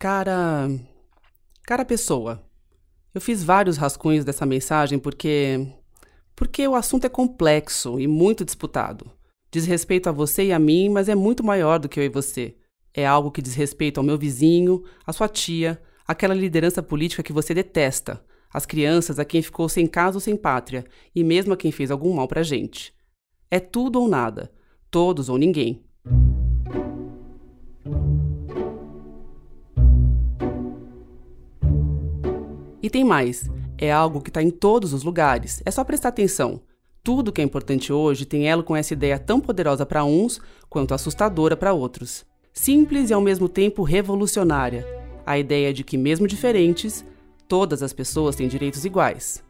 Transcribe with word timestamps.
Cara. 0.00 0.66
Cara 1.62 1.84
pessoa. 1.84 2.42
Eu 3.14 3.20
fiz 3.20 3.44
vários 3.44 3.76
rascunhos 3.76 4.24
dessa 4.24 4.46
mensagem 4.46 4.98
porque. 4.98 5.68
Porque 6.34 6.66
o 6.66 6.74
assunto 6.74 7.04
é 7.04 7.08
complexo 7.10 8.00
e 8.00 8.06
muito 8.06 8.42
disputado. 8.42 9.12
Diz 9.52 9.66
respeito 9.66 10.08
a 10.08 10.12
você 10.12 10.46
e 10.46 10.52
a 10.54 10.58
mim, 10.58 10.88
mas 10.88 11.10
é 11.10 11.14
muito 11.14 11.44
maior 11.44 11.78
do 11.78 11.86
que 11.86 12.00
eu 12.00 12.04
e 12.04 12.08
você. 12.08 12.56
É 12.94 13.06
algo 13.06 13.30
que 13.30 13.42
diz 13.42 13.54
respeito 13.54 13.98
ao 14.00 14.04
meu 14.04 14.16
vizinho, 14.16 14.82
à 15.06 15.12
sua 15.12 15.28
tia, 15.28 15.78
aquela 16.08 16.32
liderança 16.32 16.82
política 16.82 17.22
que 17.22 17.32
você 17.32 17.52
detesta, 17.52 18.24
as 18.50 18.64
crianças 18.64 19.18
a 19.18 19.24
quem 19.24 19.42
ficou 19.42 19.68
sem 19.68 19.86
casa 19.86 20.16
ou 20.16 20.20
sem 20.20 20.34
pátria, 20.34 20.82
e 21.14 21.22
mesmo 21.22 21.52
a 21.52 21.58
quem 21.58 21.70
fez 21.70 21.90
algum 21.90 22.14
mal 22.14 22.26
pra 22.26 22.42
gente. 22.42 22.94
É 23.50 23.60
tudo 23.60 24.00
ou 24.00 24.08
nada, 24.08 24.50
todos 24.90 25.28
ou 25.28 25.36
ninguém. 25.36 25.84
E 32.82 32.88
tem 32.88 33.04
mais, 33.04 33.50
é 33.76 33.92
algo 33.92 34.20
que 34.20 34.30
está 34.30 34.42
em 34.42 34.50
todos 34.50 34.94
os 34.94 35.02
lugares, 35.02 35.62
é 35.66 35.70
só 35.70 35.84
prestar 35.84 36.08
atenção. 36.08 36.62
Tudo 37.02 37.32
que 37.32 37.40
é 37.40 37.44
importante 37.44 37.92
hoje 37.92 38.24
tem 38.24 38.48
elo 38.48 38.62
com 38.62 38.76
essa 38.76 38.94
ideia 38.94 39.18
tão 39.18 39.40
poderosa 39.40 39.84
para 39.84 40.04
uns 40.04 40.40
quanto 40.68 40.94
assustadora 40.94 41.56
para 41.56 41.72
outros. 41.72 42.24
Simples 42.52 43.10
e 43.10 43.14
ao 43.14 43.20
mesmo 43.20 43.48
tempo 43.48 43.82
revolucionária. 43.82 44.86
A 45.26 45.38
ideia 45.38 45.72
de 45.72 45.84
que, 45.84 45.96
mesmo 45.96 46.26
diferentes, 46.26 47.04
todas 47.46 47.82
as 47.82 47.92
pessoas 47.92 48.34
têm 48.34 48.48
direitos 48.48 48.84
iguais. 48.84 49.44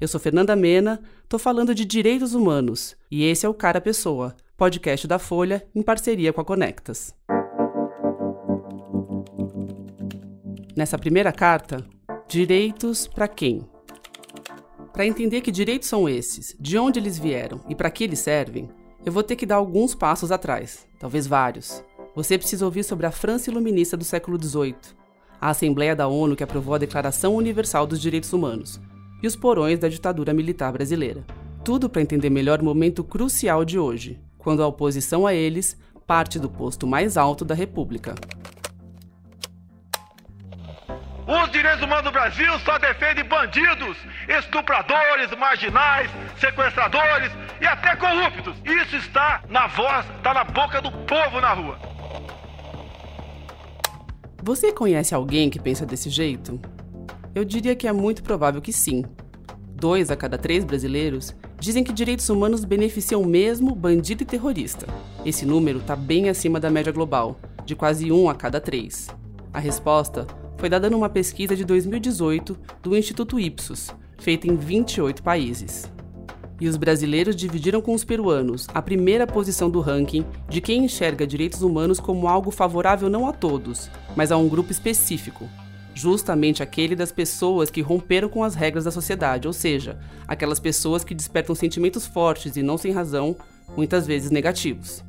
Eu 0.00 0.08
sou 0.08 0.20
Fernanda 0.20 0.54
Mena, 0.54 1.00
tô 1.28 1.38
falando 1.38 1.74
de 1.74 1.84
direitos 1.84 2.34
humanos 2.34 2.96
e 3.10 3.24
esse 3.24 3.46
é 3.46 3.48
o 3.48 3.54
Cara 3.54 3.80
Pessoa, 3.80 4.36
podcast 4.56 5.06
da 5.06 5.18
Folha 5.18 5.66
em 5.74 5.82
parceria 5.82 6.32
com 6.32 6.40
a 6.40 6.44
Conectas. 6.44 7.14
Nessa 10.76 10.98
primeira 10.98 11.32
carta, 11.32 11.82
direitos 12.28 13.08
para 13.08 13.26
quem? 13.26 13.66
Para 14.92 15.06
entender 15.06 15.40
que 15.40 15.50
direitos 15.50 15.88
são 15.88 16.06
esses, 16.06 16.54
de 16.60 16.76
onde 16.76 16.98
eles 16.98 17.18
vieram 17.18 17.62
e 17.66 17.74
para 17.74 17.90
que 17.90 18.04
eles 18.04 18.18
servem, 18.18 18.68
eu 19.02 19.10
vou 19.10 19.22
ter 19.22 19.36
que 19.36 19.46
dar 19.46 19.54
alguns 19.54 19.94
passos 19.94 20.30
atrás, 20.30 20.86
talvez 21.00 21.26
vários. 21.26 21.82
Você 22.14 22.36
precisa 22.36 22.66
ouvir 22.66 22.84
sobre 22.84 23.06
a 23.06 23.10
França 23.10 23.50
Iluminista 23.50 23.96
do 23.96 24.04
século 24.04 24.38
XVIII, 24.38 24.76
a 25.40 25.48
Assembleia 25.48 25.96
da 25.96 26.08
ONU 26.08 26.36
que 26.36 26.44
aprovou 26.44 26.74
a 26.74 26.78
Declaração 26.78 27.34
Universal 27.34 27.86
dos 27.86 27.98
Direitos 27.98 28.34
Humanos 28.34 28.78
e 29.22 29.26
os 29.26 29.34
porões 29.34 29.78
da 29.78 29.88
ditadura 29.88 30.34
militar 30.34 30.74
brasileira. 30.74 31.24
Tudo 31.64 31.88
para 31.88 32.02
entender 32.02 32.28
melhor 32.28 32.60
o 32.60 32.64
momento 32.64 33.02
crucial 33.02 33.64
de 33.64 33.78
hoje, 33.78 34.20
quando 34.36 34.62
a 34.62 34.66
oposição 34.66 35.26
a 35.26 35.32
eles 35.32 35.74
parte 36.06 36.38
do 36.38 36.50
posto 36.50 36.86
mais 36.86 37.16
alto 37.16 37.46
da 37.46 37.54
República. 37.54 38.14
Os 41.26 41.50
direitos 41.50 41.82
humanos 41.82 42.04
do 42.04 42.12
Brasil 42.12 42.56
só 42.60 42.78
defendem 42.78 43.24
bandidos, 43.24 43.96
estupradores, 44.28 45.28
marginais, 45.36 46.08
sequestradores 46.38 47.32
e 47.60 47.66
até 47.66 47.96
corruptos. 47.96 48.54
Isso 48.64 48.94
está 48.94 49.42
na 49.48 49.66
voz, 49.66 50.06
está 50.18 50.32
na 50.32 50.44
boca 50.44 50.80
do 50.80 50.92
povo 50.92 51.40
na 51.40 51.52
rua. 51.52 51.78
Você 54.40 54.70
conhece 54.70 55.16
alguém 55.16 55.50
que 55.50 55.58
pensa 55.58 55.84
desse 55.84 56.08
jeito? 56.08 56.60
Eu 57.34 57.44
diria 57.44 57.74
que 57.74 57.88
é 57.88 57.92
muito 57.92 58.22
provável 58.22 58.62
que 58.62 58.72
sim. 58.72 59.04
Dois 59.74 60.12
a 60.12 60.16
cada 60.16 60.38
três 60.38 60.64
brasileiros 60.64 61.34
dizem 61.58 61.82
que 61.82 61.92
direitos 61.92 62.28
humanos 62.28 62.64
beneficiam 62.64 63.24
mesmo 63.24 63.74
bandido 63.74 64.22
e 64.22 64.26
terrorista. 64.26 64.86
Esse 65.24 65.44
número 65.44 65.80
está 65.80 65.96
bem 65.96 66.28
acima 66.28 66.60
da 66.60 66.70
média 66.70 66.92
global, 66.92 67.36
de 67.64 67.74
quase 67.74 68.12
um 68.12 68.30
a 68.30 68.34
cada 68.36 68.60
três. 68.60 69.08
A 69.52 69.58
resposta 69.58 70.24
foi 70.56 70.68
dada 70.68 70.88
numa 70.90 71.08
pesquisa 71.08 71.54
de 71.54 71.64
2018 71.64 72.58
do 72.82 72.96
Instituto 72.96 73.38
Ipsos, 73.38 73.90
feita 74.18 74.46
em 74.46 74.56
28 74.56 75.22
países 75.22 75.90
e 76.60 76.68
os 76.68 76.76
brasileiros 76.76 77.36
dividiram 77.36 77.80
com 77.80 77.94
os 77.94 78.04
peruanos 78.04 78.66
a 78.72 78.80
primeira 78.80 79.26
posição 79.26 79.70
do 79.70 79.80
ranking 79.80 80.24
de 80.48 80.60
quem 80.60 80.84
enxerga 80.84 81.26
direitos 81.26 81.62
humanos 81.62 82.00
como 82.00 82.28
algo 82.28 82.50
favorável 82.50 83.10
não 83.10 83.26
a 83.26 83.32
todos, 83.32 83.90
mas 84.14 84.32
a 84.32 84.36
um 84.36 84.48
grupo 84.48 84.72
específico, 84.72 85.48
justamente 85.94 86.62
aquele 86.62 86.96
das 86.96 87.12
pessoas 87.12 87.70
que 87.70 87.80
romperam 87.80 88.28
com 88.28 88.42
as 88.42 88.54
regras 88.54 88.84
da 88.84 88.90
sociedade, 88.90 89.46
ou 89.46 89.52
seja, 89.52 89.98
aquelas 90.26 90.60
pessoas 90.60 91.04
que 91.04 91.14
despertam 91.14 91.54
sentimentos 91.54 92.06
fortes 92.06 92.56
e 92.56 92.62
não 92.62 92.78
sem 92.78 92.92
razão, 92.92 93.36
muitas 93.76 94.06
vezes 94.06 94.30
negativos. 94.30 95.04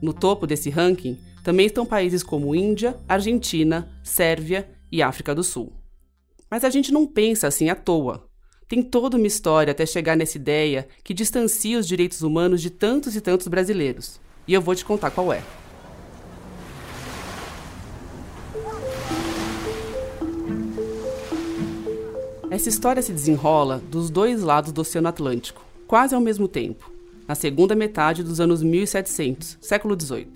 No 0.00 0.12
topo 0.12 0.46
desse 0.46 0.70
ranking 0.70 1.18
também 1.42 1.66
estão 1.66 1.84
países 1.84 2.22
como 2.22 2.54
Índia, 2.54 2.96
Argentina, 3.08 3.88
Sérvia 4.02 4.68
e 4.94 5.02
África 5.02 5.34
do 5.34 5.42
Sul. 5.42 5.72
Mas 6.48 6.62
a 6.62 6.70
gente 6.70 6.92
não 6.92 7.04
pensa 7.04 7.48
assim 7.48 7.68
à 7.68 7.74
toa. 7.74 8.28
Tem 8.68 8.80
toda 8.80 9.16
uma 9.16 9.26
história 9.26 9.72
até 9.72 9.84
chegar 9.84 10.16
nessa 10.16 10.38
ideia 10.38 10.86
que 11.02 11.12
distancia 11.12 11.76
os 11.76 11.84
direitos 11.84 12.22
humanos 12.22 12.62
de 12.62 12.70
tantos 12.70 13.16
e 13.16 13.20
tantos 13.20 13.48
brasileiros. 13.48 14.20
E 14.46 14.54
eu 14.54 14.62
vou 14.62 14.72
te 14.72 14.84
contar 14.84 15.10
qual 15.10 15.32
é. 15.32 15.42
Essa 22.48 22.68
história 22.68 23.02
se 23.02 23.12
desenrola 23.12 23.82
dos 23.90 24.10
dois 24.10 24.44
lados 24.44 24.70
do 24.70 24.82
Oceano 24.82 25.08
Atlântico, 25.08 25.66
quase 25.88 26.14
ao 26.14 26.20
mesmo 26.20 26.46
tempo, 26.46 26.88
na 27.26 27.34
segunda 27.34 27.74
metade 27.74 28.22
dos 28.22 28.38
anos 28.38 28.62
1700, 28.62 29.58
século 29.60 30.00
XVIII. 30.00 30.34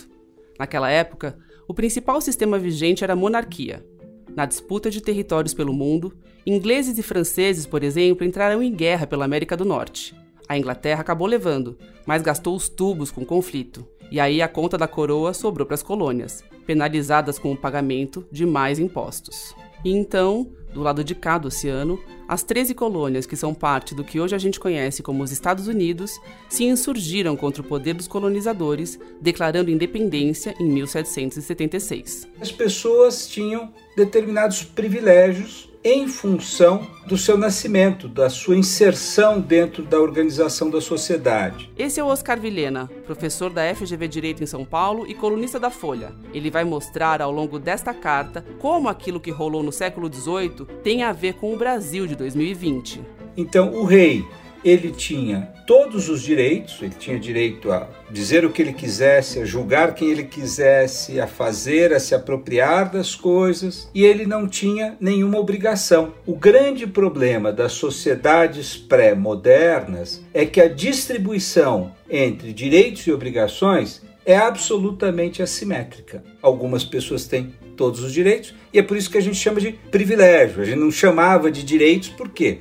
Naquela 0.58 0.90
época, 0.90 1.38
o 1.68 1.72
principal 1.72 2.20
sistema 2.20 2.58
vigente 2.58 3.04
era 3.04 3.12
a 3.12 3.16
monarquia, 3.16 3.86
na 4.34 4.46
disputa 4.46 4.90
de 4.90 5.00
territórios 5.00 5.54
pelo 5.54 5.72
mundo, 5.72 6.12
ingleses 6.46 6.98
e 6.98 7.02
franceses, 7.02 7.66
por 7.66 7.82
exemplo, 7.82 8.26
entraram 8.26 8.62
em 8.62 8.72
guerra 8.72 9.06
pela 9.06 9.24
América 9.24 9.56
do 9.56 9.64
Norte. 9.64 10.14
A 10.48 10.56
Inglaterra 10.56 11.00
acabou 11.00 11.26
levando, 11.26 11.78
mas 12.06 12.22
gastou 12.22 12.56
os 12.56 12.68
tubos 12.68 13.10
com 13.10 13.22
o 13.22 13.26
conflito. 13.26 13.86
E 14.10 14.18
aí 14.18 14.40
a 14.40 14.48
conta 14.48 14.78
da 14.78 14.88
coroa 14.88 15.34
sobrou 15.34 15.66
para 15.66 15.74
as 15.74 15.82
colônias, 15.82 16.42
penalizadas 16.66 17.38
com 17.38 17.52
o 17.52 17.56
pagamento 17.56 18.26
de 18.32 18.46
mais 18.46 18.78
impostos. 18.78 19.54
E 19.84 19.90
então, 19.90 20.50
do 20.72 20.82
lado 20.82 21.02
de 21.02 21.14
cá 21.14 21.38
do 21.38 21.48
oceano, 21.48 21.98
as 22.26 22.42
13 22.42 22.74
colônias 22.74 23.26
que 23.26 23.36
são 23.36 23.54
parte 23.54 23.94
do 23.94 24.04
que 24.04 24.20
hoje 24.20 24.34
a 24.34 24.38
gente 24.38 24.60
conhece 24.60 25.02
como 25.02 25.22
os 25.22 25.32
Estados 25.32 25.66
Unidos 25.66 26.20
se 26.48 26.64
insurgiram 26.64 27.36
contra 27.36 27.62
o 27.62 27.64
poder 27.64 27.94
dos 27.94 28.06
colonizadores, 28.06 28.98
declarando 29.20 29.70
independência 29.70 30.54
em 30.60 30.68
1776. 30.68 32.28
As 32.40 32.52
pessoas 32.52 33.26
tinham 33.28 33.72
determinados 33.96 34.62
privilégios 34.62 35.67
em 35.82 36.08
função 36.08 36.86
do 37.06 37.16
seu 37.16 37.36
nascimento, 37.36 38.08
da 38.08 38.28
sua 38.28 38.56
inserção 38.56 39.40
dentro 39.40 39.82
da 39.82 39.98
organização 39.98 40.70
da 40.70 40.80
sociedade. 40.80 41.70
Esse 41.78 42.00
é 42.00 42.04
o 42.04 42.08
Oscar 42.08 42.38
Vilhena, 42.38 42.90
professor 43.06 43.50
da 43.50 43.74
FGV 43.74 44.08
Direito 44.08 44.42
em 44.42 44.46
São 44.46 44.64
Paulo 44.64 45.06
e 45.06 45.14
colunista 45.14 45.58
da 45.58 45.70
Folha. 45.70 46.12
Ele 46.34 46.50
vai 46.50 46.64
mostrar 46.64 47.22
ao 47.22 47.30
longo 47.30 47.58
desta 47.58 47.94
carta 47.94 48.44
como 48.58 48.88
aquilo 48.88 49.20
que 49.20 49.30
rolou 49.30 49.62
no 49.62 49.72
século 49.72 50.12
XVIII 50.12 50.66
tem 50.82 51.02
a 51.02 51.12
ver 51.12 51.34
com 51.34 51.54
o 51.54 51.56
Brasil 51.56 52.06
de 52.06 52.16
2020. 52.16 53.00
Então, 53.36 53.72
o 53.72 53.84
rei 53.84 54.26
ele 54.68 54.90
tinha 54.90 55.52
todos 55.66 56.08
os 56.08 56.22
direitos, 56.22 56.78
ele 56.80 56.94
tinha 56.98 57.18
direito 57.18 57.70
a 57.70 57.88
dizer 58.10 58.44
o 58.44 58.50
que 58.50 58.62
ele 58.62 58.72
quisesse, 58.72 59.38
a 59.38 59.44
julgar 59.44 59.94
quem 59.94 60.10
ele 60.10 60.24
quisesse, 60.24 61.20
a 61.20 61.26
fazer, 61.26 61.92
a 61.92 62.00
se 62.00 62.14
apropriar 62.14 62.90
das 62.90 63.14
coisas, 63.14 63.88
e 63.94 64.04
ele 64.04 64.26
não 64.26 64.48
tinha 64.48 64.96
nenhuma 65.00 65.38
obrigação. 65.38 66.14
O 66.26 66.34
grande 66.34 66.86
problema 66.86 67.52
das 67.52 67.72
sociedades 67.72 68.76
pré-modernas 68.76 70.22
é 70.32 70.46
que 70.46 70.60
a 70.60 70.68
distribuição 70.68 71.92
entre 72.08 72.52
direitos 72.52 73.06
e 73.06 73.12
obrigações 73.12 74.02
é 74.24 74.36
absolutamente 74.36 75.42
assimétrica. 75.42 76.22
Algumas 76.42 76.84
pessoas 76.84 77.26
têm 77.26 77.54
todos 77.78 78.02
os 78.02 78.12
direitos 78.12 78.54
e 78.72 78.78
é 78.78 78.82
por 78.82 78.96
isso 78.96 79.10
que 79.10 79.16
a 79.16 79.22
gente 79.22 79.36
chama 79.36 79.60
de 79.60 79.72
privilégio. 79.72 80.60
A 80.60 80.64
gente 80.64 80.78
não 80.78 80.90
chamava 80.90 81.50
de 81.50 81.62
direitos 81.62 82.10
por 82.10 82.28
quê? 82.28 82.58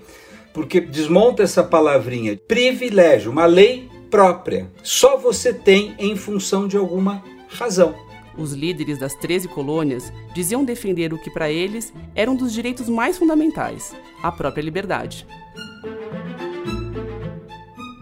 Porque 0.58 0.82
desmonta 0.82 1.44
essa 1.44 1.64
palavrinha. 1.64 2.36
Privilégio, 2.36 3.32
uma 3.32 3.46
lei 3.46 3.88
própria. 4.10 4.68
Só 4.82 5.16
você 5.16 5.54
tem 5.54 5.94
em 6.00 6.16
função 6.16 6.68
de 6.68 6.76
alguma 6.76 7.24
razão. 7.48 7.94
Os 8.36 8.54
líderes 8.54 8.98
das 8.98 9.14
13 9.14 9.50
colônias 9.50 10.12
diziam 10.34 10.66
defender 10.66 11.14
o 11.14 11.20
que 11.20 11.30
para 11.30 11.52
eles 11.52 11.94
era 12.16 12.32
um 12.32 12.36
dos 12.36 12.52
direitos 12.52 12.90
mais 12.90 13.20
fundamentais, 13.20 13.96
a 14.24 14.32
própria 14.32 14.64
liberdade. 14.64 15.28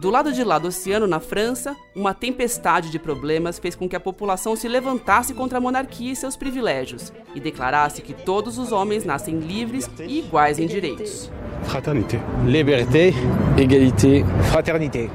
Do 0.06 0.12
lado 0.12 0.32
de 0.32 0.44
lá 0.44 0.60
do 0.60 0.68
oceano, 0.68 1.08
na 1.08 1.20
França, 1.20 1.76
uma 1.96 2.14
tempestade 2.14 2.92
de 2.92 3.00
problemas 3.00 3.58
fez 3.58 3.74
com 3.74 3.90
que 3.90 3.96
a 3.96 4.00
população 4.00 4.56
se 4.56 4.68
levantasse 4.68 5.34
contra 5.34 5.58
a 5.58 5.62
monarquia 5.62 6.12
e 6.12 6.16
seus 6.16 6.38
privilégios 6.38 7.12
e 7.34 7.40
declarasse 7.40 8.04
que 8.04 8.14
todos 8.14 8.60
os 8.60 8.72
homens 8.72 9.04
nascem 9.04 9.40
livres 9.40 9.90
e 10.00 10.20
iguais 10.20 10.60
em 10.60 10.68
direitos. 10.68 11.32
Fraternité. 11.64 12.22
Liberté, 12.46 13.14
égalité, 13.58 14.24
fraternité. 14.52 15.10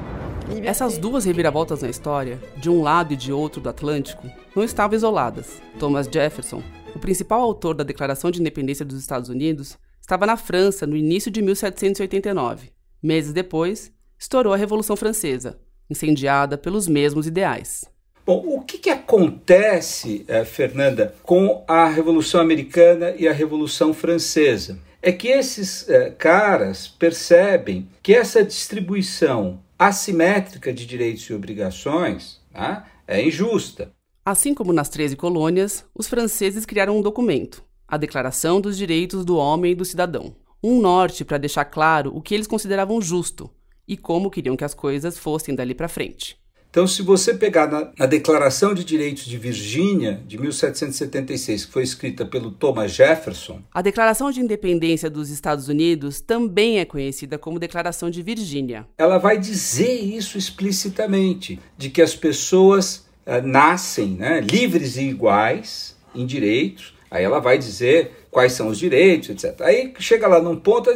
Essas 0.61 0.97
duas 0.97 1.23
reviravoltas 1.23 1.81
na 1.81 1.89
história, 1.89 2.37
de 2.57 2.69
um 2.69 2.81
lado 2.81 3.13
e 3.13 3.15
de 3.15 3.31
outro 3.31 3.61
do 3.61 3.69
Atlântico, 3.69 4.27
não 4.53 4.61
estavam 4.61 4.97
isoladas. 4.97 5.61
Thomas 5.79 6.05
Jefferson, 6.05 6.61
o 6.93 6.99
principal 6.99 7.39
autor 7.39 7.75
da 7.75 7.85
Declaração 7.85 8.29
de 8.29 8.41
Independência 8.41 8.83
dos 8.83 8.99
Estados 8.99 9.29
Unidos, 9.29 9.77
estava 10.01 10.25
na 10.25 10.35
França 10.35 10.85
no 10.85 10.97
início 10.97 11.31
de 11.31 11.41
1789. 11.41 12.73
Meses 13.01 13.31
depois, 13.31 13.89
estourou 14.21 14.53
a 14.53 14.57
Revolução 14.57 14.95
Francesa, 14.95 15.57
incendiada 15.89 16.55
pelos 16.55 16.87
mesmos 16.87 17.25
ideais. 17.25 17.85
Bom, 18.23 18.43
o 18.45 18.61
que, 18.61 18.77
que 18.77 18.91
acontece, 18.91 20.23
eh, 20.27 20.45
Fernanda, 20.45 21.15
com 21.23 21.65
a 21.67 21.87
Revolução 21.87 22.39
Americana 22.39 23.15
e 23.17 23.27
a 23.27 23.33
Revolução 23.33 23.95
Francesa? 23.95 24.77
É 25.01 25.11
que 25.11 25.27
esses 25.27 25.89
eh, 25.89 26.11
caras 26.11 26.87
percebem 26.87 27.89
que 28.03 28.13
essa 28.13 28.43
distribuição 28.43 29.59
assimétrica 29.77 30.71
de 30.71 30.85
direitos 30.85 31.23
e 31.23 31.33
obrigações 31.33 32.39
né, 32.53 32.83
é 33.07 33.25
injusta. 33.25 33.91
Assim 34.23 34.53
como 34.53 34.71
nas 34.71 34.87
13 34.89 35.15
colônias, 35.15 35.83
os 35.95 36.07
franceses 36.07 36.63
criaram 36.63 36.95
um 36.95 37.01
documento, 37.01 37.63
a 37.87 37.97
Declaração 37.97 38.61
dos 38.61 38.77
Direitos 38.77 39.25
do 39.25 39.35
Homem 39.35 39.71
e 39.71 39.75
do 39.75 39.83
Cidadão. 39.83 40.35
Um 40.63 40.79
norte 40.79 41.25
para 41.25 41.39
deixar 41.39 41.65
claro 41.65 42.15
o 42.15 42.21
que 42.21 42.35
eles 42.35 42.45
consideravam 42.45 43.01
justo 43.01 43.49
e 43.87 43.97
como 43.97 44.29
queriam 44.29 44.55
que 44.55 44.63
as 44.63 44.73
coisas 44.73 45.17
fossem 45.17 45.55
dali 45.55 45.73
para 45.73 45.87
frente. 45.87 46.41
Então, 46.71 46.87
se 46.87 47.01
você 47.01 47.33
pegar 47.33 47.69
na, 47.69 47.91
na, 47.99 48.05
Declaração 48.05 48.73
de 48.73 48.85
Direitos 48.85 49.25
de 49.25 49.37
Virgínia, 49.37 50.23
de 50.25 50.37
1776, 50.37 51.65
que 51.65 51.71
foi 51.71 51.83
escrita 51.83 52.25
pelo 52.25 52.49
Thomas 52.49 52.93
Jefferson. 52.93 53.61
A 53.73 53.81
Declaração 53.81 54.31
de 54.31 54.39
Independência 54.39 55.09
dos 55.09 55.29
Estados 55.29 55.67
Unidos 55.67 56.21
também 56.21 56.79
é 56.79 56.85
conhecida 56.85 57.37
como 57.37 57.59
Declaração 57.59 58.09
de 58.09 58.21
Virgínia. 58.21 58.87
Ela 58.97 59.17
vai 59.17 59.37
dizer 59.37 59.99
isso 59.99 60.37
explicitamente: 60.37 61.59
de 61.77 61.89
que 61.89 62.01
as 62.01 62.15
pessoas 62.15 63.05
uh, 63.25 63.45
nascem 63.45 64.11
né, 64.11 64.39
livres 64.39 64.95
e 64.95 65.01
iguais 65.01 65.97
em 66.15 66.25
direitos. 66.25 66.93
Aí 67.11 67.25
ela 67.25 67.39
vai 67.39 67.57
dizer 67.57 68.25
quais 68.31 68.53
são 68.53 68.69
os 68.69 68.79
direitos, 68.79 69.29
etc. 69.29 69.59
Aí 69.63 69.93
chega 69.99 70.25
lá 70.25 70.41
num 70.41 70.55
ponto 70.55 70.89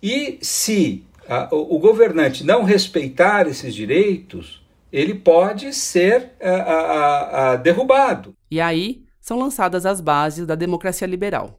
e 0.00 0.38
se 0.40 1.02
o, 1.50 1.78
governante 1.78 2.44
não 2.44 2.62
respeitar 2.62 3.46
esses 3.46 3.74
direitos 3.74 4.64
ele 4.92 5.14
pode 5.14 5.72
ser 5.72 6.32
a, 6.40 7.56
derrubado. 7.56 8.34
E 8.50 8.60
aí 8.60 9.04
são 9.20 9.38
lançadas 9.38 9.84
as 9.84 10.00
bases 10.00 10.46
da 10.46 10.54
democracia 10.54 11.06
liberal. 11.06 11.58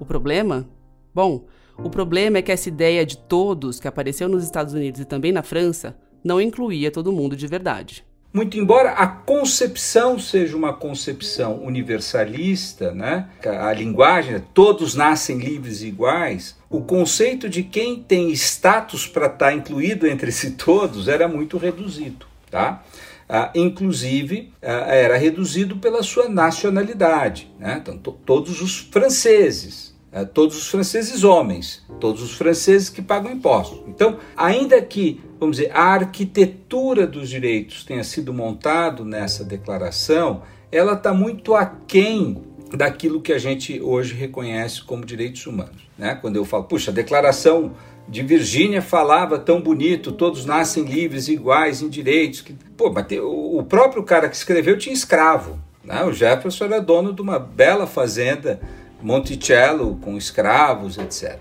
O 0.00 0.04
problema? 0.04 0.68
Bom, 1.14 1.46
o 1.78 1.90
problema 1.90 2.38
é 2.38 2.42
que 2.42 2.52
essa 2.52 2.68
ideia 2.68 3.04
de 3.04 3.18
todos 3.18 3.78
que 3.78 3.86
apareceu 3.86 4.28
nos 4.28 4.42
Estados 4.42 4.74
Unidos 4.74 5.00
e 5.00 5.04
também 5.04 5.32
na 5.32 5.42
França 5.42 5.96
não 6.22 6.40
incluía 6.40 6.90
todo 6.90 7.12
mundo 7.12 7.36
de 7.36 7.46
verdade. 7.46 8.04
Muito 8.34 8.58
embora 8.58 8.90
a 8.90 9.06
concepção 9.06 10.18
seja 10.18 10.56
uma 10.56 10.72
concepção 10.72 11.62
universalista, 11.62 12.90
né? 12.90 13.28
a 13.46 13.72
linguagem, 13.72 14.42
todos 14.52 14.96
nascem 14.96 15.38
livres 15.38 15.82
e 15.82 15.86
iguais, 15.86 16.56
o 16.68 16.80
conceito 16.80 17.48
de 17.48 17.62
quem 17.62 18.02
tem 18.02 18.32
status 18.32 19.06
para 19.06 19.26
estar 19.26 19.46
tá 19.46 19.54
incluído 19.54 20.04
entre 20.08 20.30
esses 20.30 20.52
todos 20.56 21.06
era 21.06 21.28
muito 21.28 21.56
reduzido. 21.58 22.26
Tá? 22.50 22.82
Ah, 23.28 23.52
inclusive, 23.54 24.52
ah, 24.60 24.92
era 24.92 25.16
reduzido 25.16 25.76
pela 25.76 26.02
sua 26.02 26.28
nacionalidade. 26.28 27.48
Né? 27.56 27.80
Então, 27.80 27.96
todos 27.96 28.60
os 28.60 28.78
franceses 28.78 29.93
é, 30.14 30.24
todos 30.24 30.56
os 30.56 30.68
franceses 30.68 31.24
homens, 31.24 31.82
todos 31.98 32.22
os 32.22 32.34
franceses 32.34 32.88
que 32.88 33.02
pagam 33.02 33.32
impostos. 33.32 33.80
Então, 33.88 34.18
ainda 34.36 34.80
que, 34.80 35.20
vamos 35.40 35.56
dizer, 35.56 35.72
a 35.74 35.82
arquitetura 35.82 37.04
dos 37.04 37.28
direitos 37.28 37.82
tenha 37.82 38.04
sido 38.04 38.32
montado 38.32 39.04
nessa 39.04 39.44
declaração, 39.44 40.42
ela 40.70 40.92
está 40.92 41.12
muito 41.12 41.56
aquém 41.56 42.40
daquilo 42.76 43.20
que 43.20 43.32
a 43.32 43.38
gente 43.38 43.80
hoje 43.80 44.14
reconhece 44.14 44.84
como 44.84 45.04
direitos 45.04 45.44
humanos. 45.48 45.82
Né? 45.98 46.14
Quando 46.14 46.36
eu 46.36 46.44
falo, 46.44 46.62
puxa, 46.62 46.92
a 46.92 46.94
declaração 46.94 47.72
de 48.08 48.22
Virgínia 48.22 48.80
falava 48.80 49.36
tão 49.36 49.60
bonito, 49.60 50.12
todos 50.12 50.44
nascem 50.44 50.84
livres 50.84 51.26
iguais 51.26 51.82
em 51.82 51.88
direitos. 51.88 52.40
Que, 52.40 52.54
pô, 52.76 52.88
mas 52.92 53.06
o 53.20 53.64
próprio 53.68 54.04
cara 54.04 54.28
que 54.28 54.36
escreveu 54.36 54.78
tinha 54.78 54.94
escravo. 54.94 55.58
Né? 55.82 56.04
O 56.04 56.12
Jefferson 56.12 56.66
era 56.66 56.80
dono 56.80 57.12
de 57.12 57.20
uma 57.20 57.40
bela 57.40 57.84
fazenda 57.84 58.60
Monticello 59.04 59.96
com 59.96 60.16
escravos, 60.16 60.96
etc. 60.96 61.38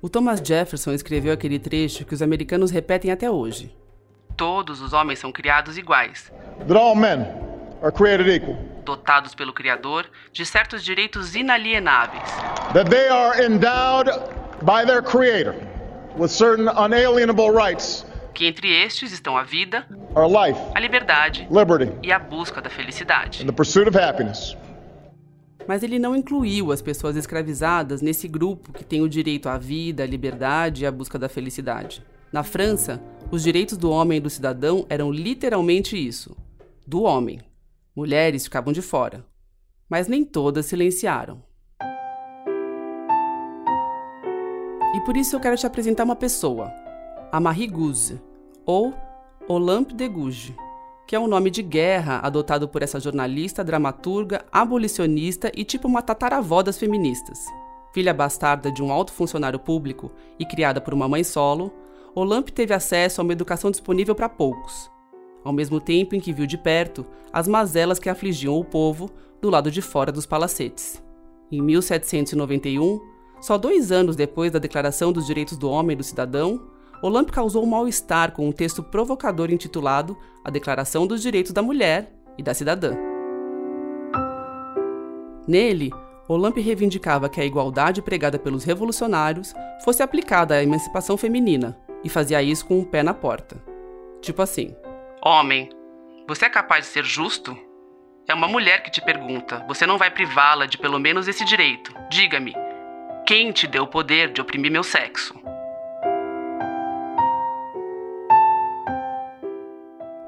O 0.00 0.08
Thomas 0.08 0.40
Jefferson 0.40 0.92
escreveu 0.92 1.32
aquele 1.32 1.58
trecho 1.58 2.04
que 2.04 2.14
os 2.14 2.22
americanos 2.22 2.70
repetem 2.70 3.10
até 3.10 3.28
hoje. 3.28 3.76
Todos 4.36 4.80
os 4.80 4.92
homens 4.92 5.18
são 5.18 5.32
criados 5.32 5.76
iguais. 5.76 6.32
That 6.68 6.78
all 6.78 6.94
men 6.94 7.26
are 7.82 7.90
created 7.90 8.28
equal. 8.32 8.56
Dotados 8.84 9.34
pelo 9.34 9.52
Criador 9.52 10.06
de 10.32 10.46
certos 10.46 10.84
direitos 10.84 11.34
inalienáveis. 11.34 12.30
That 12.72 12.88
they 12.88 13.08
are 13.08 13.44
endowed 13.44 14.12
by 14.62 14.86
their 14.86 15.02
Creator 15.02 15.56
with 16.16 16.30
certain 16.30 16.68
unalienable 16.68 17.50
rights 17.50 18.04
que 18.32 18.46
entre 18.46 18.68
estes 18.68 19.12
estão 19.12 19.36
a 19.36 19.42
vida, 19.42 19.86
life, 19.90 20.60
a 20.74 20.80
liberdade 20.80 21.46
liberty, 21.50 21.92
e 22.02 22.12
a 22.12 22.18
busca 22.18 22.60
da 22.60 22.70
felicidade. 22.70 23.44
Mas 25.66 25.82
ele 25.82 25.98
não 25.98 26.16
incluiu 26.16 26.72
as 26.72 26.82
pessoas 26.82 27.16
escravizadas 27.16 28.02
nesse 28.02 28.26
grupo 28.26 28.72
que 28.72 28.84
tem 28.84 29.00
o 29.00 29.08
direito 29.08 29.48
à 29.48 29.56
vida, 29.58 30.02
à 30.02 30.06
liberdade 30.06 30.82
e 30.82 30.86
à 30.86 30.90
busca 30.90 31.18
da 31.18 31.28
felicidade. 31.28 32.04
Na 32.32 32.42
França, 32.42 33.00
os 33.30 33.42
direitos 33.42 33.76
do 33.76 33.90
homem 33.90 34.18
e 34.18 34.20
do 34.20 34.30
cidadão 34.30 34.86
eram 34.88 35.12
literalmente 35.12 35.96
isso: 35.96 36.36
do 36.86 37.02
homem. 37.02 37.40
Mulheres 37.94 38.44
ficavam 38.44 38.72
de 38.72 38.82
fora. 38.82 39.24
Mas 39.88 40.08
nem 40.08 40.24
todas 40.24 40.66
silenciaram. 40.66 41.42
E 44.94 45.00
por 45.04 45.16
isso 45.16 45.36
eu 45.36 45.40
quero 45.40 45.56
te 45.56 45.66
apresentar 45.66 46.04
uma 46.04 46.16
pessoa, 46.16 46.72
a 47.32 47.40
Marie 47.40 47.66
Gouze, 47.66 48.20
ou 48.66 48.92
Olympe 49.48 49.94
de 49.94 50.06
Gouges, 50.06 50.54
que 51.06 51.16
é 51.16 51.18
um 51.18 51.26
nome 51.26 51.50
de 51.50 51.62
guerra 51.62 52.20
adotado 52.22 52.68
por 52.68 52.82
essa 52.82 53.00
jornalista, 53.00 53.64
dramaturga, 53.64 54.44
abolicionista 54.52 55.50
e 55.56 55.64
tipo 55.64 55.88
uma 55.88 56.02
tataravó 56.02 56.62
das 56.62 56.76
feministas. 56.76 57.46
Filha 57.94 58.12
bastarda 58.12 58.70
de 58.70 58.82
um 58.82 58.92
alto 58.92 59.14
funcionário 59.14 59.58
público 59.58 60.12
e 60.38 60.44
criada 60.44 60.78
por 60.78 60.92
uma 60.92 61.08
mãe 61.08 61.24
solo, 61.24 61.72
Olympe 62.14 62.52
teve 62.52 62.74
acesso 62.74 63.22
a 63.22 63.24
uma 63.24 63.32
educação 63.32 63.70
disponível 63.70 64.14
para 64.14 64.28
poucos, 64.28 64.90
ao 65.42 65.54
mesmo 65.54 65.80
tempo 65.80 66.14
em 66.14 66.20
que 66.20 66.34
viu 66.34 66.46
de 66.46 66.58
perto 66.58 67.06
as 67.32 67.48
mazelas 67.48 67.98
que 67.98 68.10
afligiam 68.10 68.58
o 68.58 68.64
povo 68.64 69.10
do 69.40 69.48
lado 69.48 69.70
de 69.70 69.80
fora 69.80 70.12
dos 70.12 70.26
palacetes. 70.26 71.02
Em 71.50 71.62
1791, 71.62 73.00
só 73.40 73.56
dois 73.56 73.90
anos 73.90 74.16
depois 74.16 74.52
da 74.52 74.58
Declaração 74.58 75.10
dos 75.10 75.26
Direitos 75.26 75.56
do 75.56 75.70
Homem 75.70 75.94
e 75.94 75.96
do 75.96 76.04
Cidadão, 76.04 76.71
Olamp 77.02 77.30
causou 77.30 77.66
mal-estar 77.66 78.30
com 78.30 78.48
um 78.48 78.52
texto 78.52 78.80
provocador 78.80 79.50
intitulado 79.50 80.16
A 80.44 80.50
Declaração 80.50 81.04
dos 81.04 81.20
Direitos 81.20 81.50
da 81.50 81.60
Mulher 81.60 82.12
e 82.38 82.44
da 82.44 82.54
Cidadã. 82.54 82.96
Nele, 85.48 85.90
Olamp 86.28 86.56
reivindicava 86.58 87.28
que 87.28 87.40
a 87.40 87.44
igualdade 87.44 88.00
pregada 88.00 88.38
pelos 88.38 88.62
revolucionários 88.62 89.52
fosse 89.84 90.00
aplicada 90.00 90.54
à 90.54 90.62
emancipação 90.62 91.16
feminina 91.16 91.76
e 92.04 92.08
fazia 92.08 92.40
isso 92.40 92.64
com 92.64 92.78
um 92.78 92.84
pé 92.84 93.02
na 93.02 93.12
porta. 93.12 93.60
Tipo 94.20 94.40
assim: 94.40 94.72
Homem, 95.24 95.68
você 96.28 96.44
é 96.44 96.48
capaz 96.48 96.86
de 96.86 96.92
ser 96.92 97.04
justo? 97.04 97.58
É 98.28 98.34
uma 98.34 98.46
mulher 98.46 98.84
que 98.84 98.92
te 98.92 99.04
pergunta. 99.04 99.64
Você 99.66 99.84
não 99.84 99.98
vai 99.98 100.12
privá-la 100.12 100.66
de 100.66 100.78
pelo 100.78 101.00
menos 101.00 101.26
esse 101.26 101.44
direito. 101.44 101.92
Diga-me, 102.08 102.54
quem 103.26 103.50
te 103.50 103.66
deu 103.66 103.82
o 103.82 103.88
poder 103.88 104.32
de 104.32 104.40
oprimir 104.40 104.70
meu 104.70 104.84
sexo? 104.84 105.34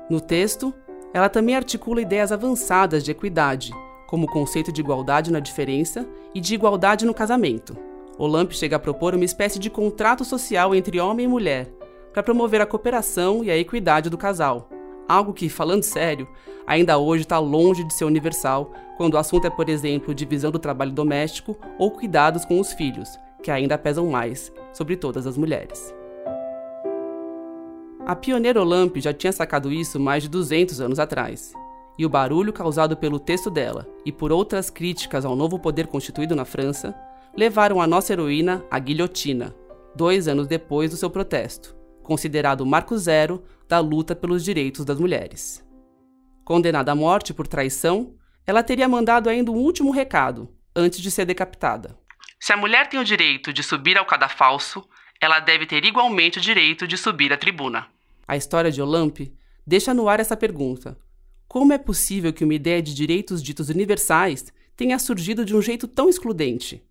No 0.08 0.20
texto, 0.20 0.74
ela 1.14 1.28
também 1.28 1.56
articula 1.56 2.02
ideias 2.02 2.30
avançadas 2.30 3.02
de 3.02 3.10
equidade, 3.10 3.72
como 4.06 4.26
o 4.26 4.30
conceito 4.30 4.70
de 4.70 4.80
igualdade 4.80 5.32
na 5.32 5.40
diferença 5.40 6.06
e 6.34 6.40
de 6.40 6.54
igualdade 6.54 7.06
no 7.06 7.14
casamento. 7.14 7.76
Olamp 8.18 8.52
chega 8.52 8.76
a 8.76 8.80
propor 8.80 9.14
uma 9.14 9.24
espécie 9.24 9.58
de 9.58 9.70
contrato 9.70 10.24
social 10.24 10.74
entre 10.74 11.00
homem 11.00 11.24
e 11.24 11.28
mulher, 11.28 11.72
para 12.12 12.22
promover 12.22 12.60
a 12.60 12.66
cooperação 12.66 13.42
e 13.42 13.50
a 13.50 13.56
equidade 13.56 14.10
do 14.10 14.18
casal. 14.18 14.68
Algo 15.08 15.32
que, 15.32 15.48
falando 15.48 15.82
sério, 15.82 16.28
ainda 16.66 16.98
hoje 16.98 17.22
está 17.22 17.38
longe 17.38 17.82
de 17.82 17.94
ser 17.94 18.04
universal 18.04 18.72
quando 18.96 19.14
o 19.14 19.18
assunto 19.18 19.46
é, 19.46 19.50
por 19.50 19.68
exemplo, 19.68 20.14
divisão 20.14 20.50
do 20.50 20.58
trabalho 20.58 20.92
doméstico 20.92 21.56
ou 21.78 21.90
cuidados 21.90 22.44
com 22.44 22.60
os 22.60 22.72
filhos, 22.72 23.18
que 23.42 23.50
ainda 23.50 23.76
pesam 23.76 24.06
mais 24.06 24.52
sobre 24.72 24.96
todas 24.96 25.26
as 25.26 25.36
mulheres. 25.36 25.94
A 28.06 28.14
pioneira 28.14 28.60
Olamp 28.60 28.96
já 28.98 29.14
tinha 29.14 29.32
sacado 29.32 29.72
isso 29.72 29.98
mais 29.98 30.22
de 30.22 30.28
200 30.28 30.80
anos 30.80 30.98
atrás. 30.98 31.52
e 31.96 32.04
o 32.04 32.08
barulho 32.08 32.52
causado 32.52 32.96
pelo 32.96 33.20
texto 33.20 33.48
dela 33.48 33.86
e 34.04 34.10
por 34.10 34.32
outras 34.32 34.68
críticas 34.68 35.24
ao 35.24 35.36
novo 35.36 35.60
poder 35.60 35.86
constituído 35.86 36.34
na 36.34 36.44
França 36.44 36.92
levaram 37.36 37.80
a 37.80 37.86
nossa 37.86 38.12
heroína 38.12 38.64
à 38.68 38.80
guilhotina, 38.80 39.54
dois 39.94 40.26
anos 40.26 40.48
depois 40.48 40.90
do 40.90 40.96
seu 40.96 41.08
protesto, 41.08 41.76
considerado 42.02 42.62
o 42.62 42.66
marco 42.66 42.98
zero 42.98 43.44
da 43.68 43.78
luta 43.78 44.16
pelos 44.16 44.42
direitos 44.42 44.84
das 44.84 44.98
mulheres. 44.98 45.64
Condenada 46.44 46.90
à 46.90 46.94
morte 46.96 47.32
por 47.32 47.46
traição, 47.46 48.16
ela 48.44 48.64
teria 48.64 48.88
mandado 48.88 49.30
ainda 49.30 49.52
um 49.52 49.56
último 49.56 49.92
recado 49.92 50.48
antes 50.74 51.00
de 51.00 51.12
ser 51.12 51.24
decapitada. 51.24 51.96
Se 52.40 52.52
a 52.52 52.56
mulher 52.56 52.88
tem 52.88 52.98
o 52.98 53.04
direito 53.04 53.52
de 53.52 53.62
subir 53.62 53.96
ao 53.96 54.04
cadafalso, 54.04 54.84
ela 55.20 55.40
deve 55.40 55.66
ter 55.66 55.84
igualmente 55.84 56.38
o 56.38 56.42
direito 56.42 56.86
de 56.86 56.96
subir 56.96 57.32
à 57.32 57.36
tribuna. 57.36 57.86
A 58.26 58.36
história 58.36 58.70
de 58.70 58.80
Olampe 58.80 59.32
deixa 59.66 59.94
no 59.94 60.08
ar 60.08 60.20
essa 60.20 60.36
pergunta: 60.36 60.96
como 61.46 61.72
é 61.72 61.78
possível 61.78 62.32
que 62.32 62.44
uma 62.44 62.54
ideia 62.54 62.82
de 62.82 62.94
direitos 62.94 63.42
ditos 63.42 63.68
universais 63.68 64.52
tenha 64.76 64.98
surgido 64.98 65.44
de 65.44 65.54
um 65.54 65.62
jeito 65.62 65.86
tão 65.86 66.08
excludente? 66.08 66.82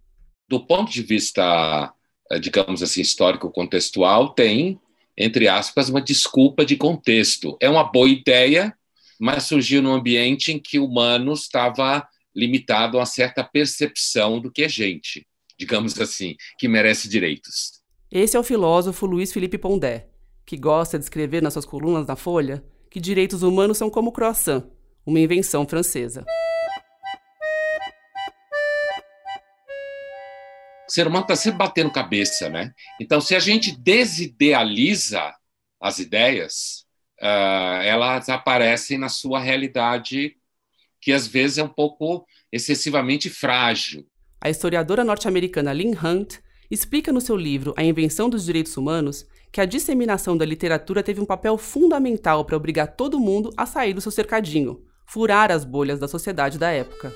Do 0.50 0.66
ponto 0.66 0.92
de 0.92 1.02
vista, 1.02 1.94
eh, 2.32 2.40
digamos 2.40 2.82
assim, 2.82 3.02
histórico-contextual, 3.02 4.30
tem, 4.30 4.80
entre 5.18 5.48
aspas, 5.48 5.90
uma 5.90 6.02
desculpa 6.02 6.66
de 6.66 6.78
contexto. 6.78 7.58
É 7.60 7.70
uma 7.70 7.84
boa 7.84 8.08
ideia, 8.08 8.74
mas 9.20 9.44
surgiu 9.44 9.82
num 9.82 9.94
ambiente 9.94 10.52
em 10.52 10.60
que 10.60 10.80
o 10.80 10.86
humano 10.86 11.34
estava 11.34 12.08
limitado 12.36 12.98
a 12.98 13.02
uma 13.02 13.06
certa 13.06 13.44
percepção 13.44 14.40
do 14.40 14.52
que 14.52 14.64
é 14.64 14.70
gente, 14.70 15.28
digamos 15.58 16.00
assim, 16.00 16.36
que 16.58 16.68
merece 16.68 17.10
direitos. 17.10 17.83
Esse 18.16 18.38
é 18.38 18.40
o 18.40 18.44
filósofo 18.44 19.08
Luiz 19.08 19.34
Felipe 19.34 19.58
Pondé, 19.58 20.06
que 20.46 20.56
gosta 20.56 21.00
de 21.00 21.04
escrever 21.04 21.42
nas 21.42 21.54
suas 21.54 21.66
colunas 21.66 22.06
na 22.06 22.16
Folha 22.16 22.64
que 22.92 23.00
direitos 23.00 23.42
humanos 23.42 23.80
são 23.80 23.90
como 23.90 24.12
croissant, 24.12 24.70
uma 25.04 25.20
invenção 25.20 25.68
francesa. 25.68 26.24
O 30.88 30.92
ser 30.92 31.08
humano 31.08 31.24
está 31.24 31.36
sempre 31.36 31.58
batendo 31.58 31.90
cabeça, 31.92 32.50
né? 32.50 32.72
Então, 33.02 33.20
se 33.20 33.34
a 33.34 33.40
gente 33.40 33.76
desidealiza 33.76 35.34
as 35.82 35.98
ideias, 35.98 36.86
uh, 37.20 37.82
elas 37.82 38.30
aparecem 38.30 39.00
na 39.00 39.10
sua 39.10 39.40
realidade, 39.40 40.38
que 41.02 41.12
às 41.12 41.26
vezes 41.26 41.58
é 41.58 41.64
um 41.64 41.68
pouco 41.68 42.28
excessivamente 42.52 43.28
frágil. 43.28 44.06
A 44.40 44.52
historiadora 44.52 45.04
norte-americana 45.04 45.74
Lynn 45.74 45.96
Hunt 45.98 46.43
explica 46.74 47.12
no 47.12 47.22
seu 47.22 47.38
livro 47.38 47.74
A 47.78 47.84
Invenção 47.84 48.28
dos 48.28 48.44
Direitos 48.44 48.76
Humanos 48.76 49.26
que 49.52 49.62
a 49.62 49.66
disseminação 49.66 50.36
da 50.36 50.44
literatura 50.44 51.04
teve 51.04 51.22
um 51.22 51.26
papel 51.26 51.56
fundamental 51.56 52.44
para 52.44 52.58
obrigar 52.58 52.88
todo 52.96 53.20
mundo 53.20 53.52
a 53.56 53.68
sair 53.68 53.94
do 53.94 54.02
seu 54.02 54.12
cercadinho, 54.12 54.82
furar 55.06 55.52
as 55.52 55.64
bolhas 55.64 56.00
da 56.00 56.08
sociedade 56.08 56.58
da 56.58 56.72
época. 56.72 57.14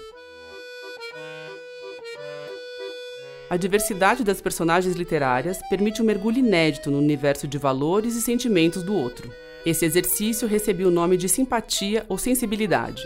A 3.49 3.57
diversidade 3.57 4.23
das 4.23 4.41
personagens 4.41 4.95
literárias 4.95 5.59
permite 5.69 6.01
um 6.01 6.05
mergulho 6.05 6.37
inédito 6.37 6.91
no 6.91 6.99
universo 6.99 7.47
de 7.47 7.57
valores 7.57 8.15
e 8.15 8.21
sentimentos 8.21 8.83
do 8.83 8.93
outro. 8.93 9.31
Esse 9.65 9.85
exercício 9.85 10.47
recebeu 10.47 10.89
o 10.89 10.91
nome 10.91 11.17
de 11.17 11.27
simpatia 11.27 12.05
ou 12.07 12.17
sensibilidade, 12.19 13.01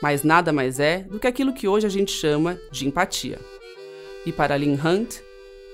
mas 0.00 0.22
nada 0.22 0.52
mais 0.52 0.78
é 0.78 1.00
do 1.00 1.18
que 1.18 1.26
aquilo 1.26 1.52
que 1.52 1.66
hoje 1.66 1.86
a 1.86 1.90
gente 1.90 2.12
chama 2.12 2.56
de 2.70 2.86
empatia. 2.86 3.40
E 4.24 4.30
para 4.30 4.56
Lynn 4.56 4.78
Hunt, 4.84 5.26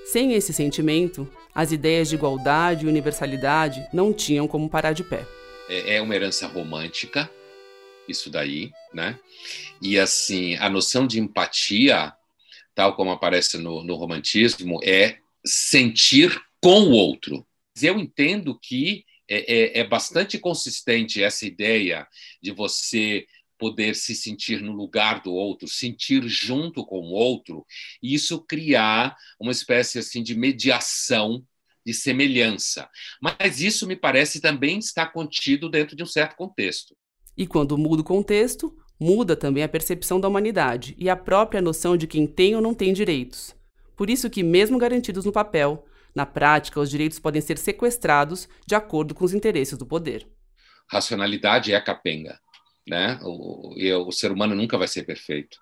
sem 0.05 0.33
esse 0.33 0.53
sentimento, 0.53 1.27
as 1.53 1.71
ideias 1.71 2.07
de 2.07 2.15
igualdade 2.15 2.85
e 2.85 2.87
universalidade 2.87 3.85
não 3.91 4.13
tinham 4.13 4.47
como 4.47 4.69
parar 4.69 4.93
de 4.93 5.03
pé. 5.03 5.25
É, 5.67 5.95
é 5.95 6.01
uma 6.01 6.15
herança 6.15 6.47
romântica, 6.47 7.29
isso 8.07 8.29
daí, 8.29 8.71
né? 8.93 9.19
E 9.81 9.97
assim, 9.99 10.55
a 10.57 10.69
noção 10.69 11.07
de 11.07 11.19
empatia, 11.19 12.13
tal 12.75 12.95
como 12.95 13.11
aparece 13.11 13.57
no, 13.57 13.83
no 13.83 13.95
romantismo, 13.95 14.79
é 14.83 15.17
sentir 15.43 16.39
com 16.61 16.81
o 16.81 16.91
outro. 16.91 17.45
Eu 17.81 17.99
entendo 17.99 18.57
que 18.59 19.03
é, 19.27 19.53
é, 19.53 19.79
é, 19.79 19.83
bastante 19.83 20.37
consistente 20.37 21.23
essa 21.23 21.45
ideia 21.45 22.07
de 22.41 22.51
você 22.51 23.25
poder 23.57 23.95
se 23.95 24.15
sentir 24.15 24.61
no 24.61 24.71
lugar 24.71 25.21
do 25.21 25.33
outro, 25.33 25.67
sentir 25.67 26.23
junto 26.27 26.85
com 26.85 26.99
o 26.99 27.11
outro, 27.11 27.65
e 28.01 28.13
isso 28.13 28.43
criar 28.45 29.15
uma 29.39 29.51
espécie 29.51 29.99
assim 29.99 30.21
de 30.21 30.35
mediação 30.35 31.43
de 31.85 31.93
semelhança. 31.93 32.89
Mas 33.21 33.61
isso 33.61 33.85
me 33.85 33.95
parece 33.95 34.41
também 34.41 34.79
está 34.79 35.05
contido 35.05 35.69
dentro 35.69 35.95
de 35.95 36.03
um 36.03 36.07
certo 36.07 36.35
contexto. 36.35 36.95
E 37.37 37.45
quando 37.45 37.77
muda 37.77 38.01
o 38.01 38.05
contexto, 38.05 38.75
muda 38.99 39.35
também 39.35 39.63
a 39.63 39.69
percepção 39.69 40.19
da 40.19 40.27
humanidade 40.27 40.95
e 40.97 41.09
a 41.09 41.15
própria 41.15 41.61
noção 41.61 41.95
de 41.95 42.07
quem 42.07 42.25
tem 42.25 42.55
ou 42.55 42.61
não 42.61 42.73
tem 42.73 42.93
direitos. 42.93 43.55
Por 43.95 44.09
isso 44.09 44.29
que 44.29 44.41
mesmo 44.41 44.77
garantidos 44.77 45.25
no 45.25 45.31
papel, 45.31 45.85
na 46.13 46.25
prática 46.25 46.79
os 46.79 46.89
direitos 46.89 47.19
podem 47.19 47.41
ser 47.41 47.57
sequestrados 47.57 48.47
de 48.65 48.73
acordo 48.73 49.13
com 49.13 49.23
os 49.23 49.33
interesses 49.33 49.77
do 49.77 49.85
poder. 49.85 50.27
Racionalidade 50.89 51.73
é 51.73 51.81
capenga 51.81 52.39
né? 52.87 53.19
O, 53.23 53.73
o 54.07 54.11
ser 54.11 54.31
humano 54.31 54.55
nunca 54.55 54.77
vai 54.77 54.87
ser 54.87 55.03
perfeito. 55.03 55.57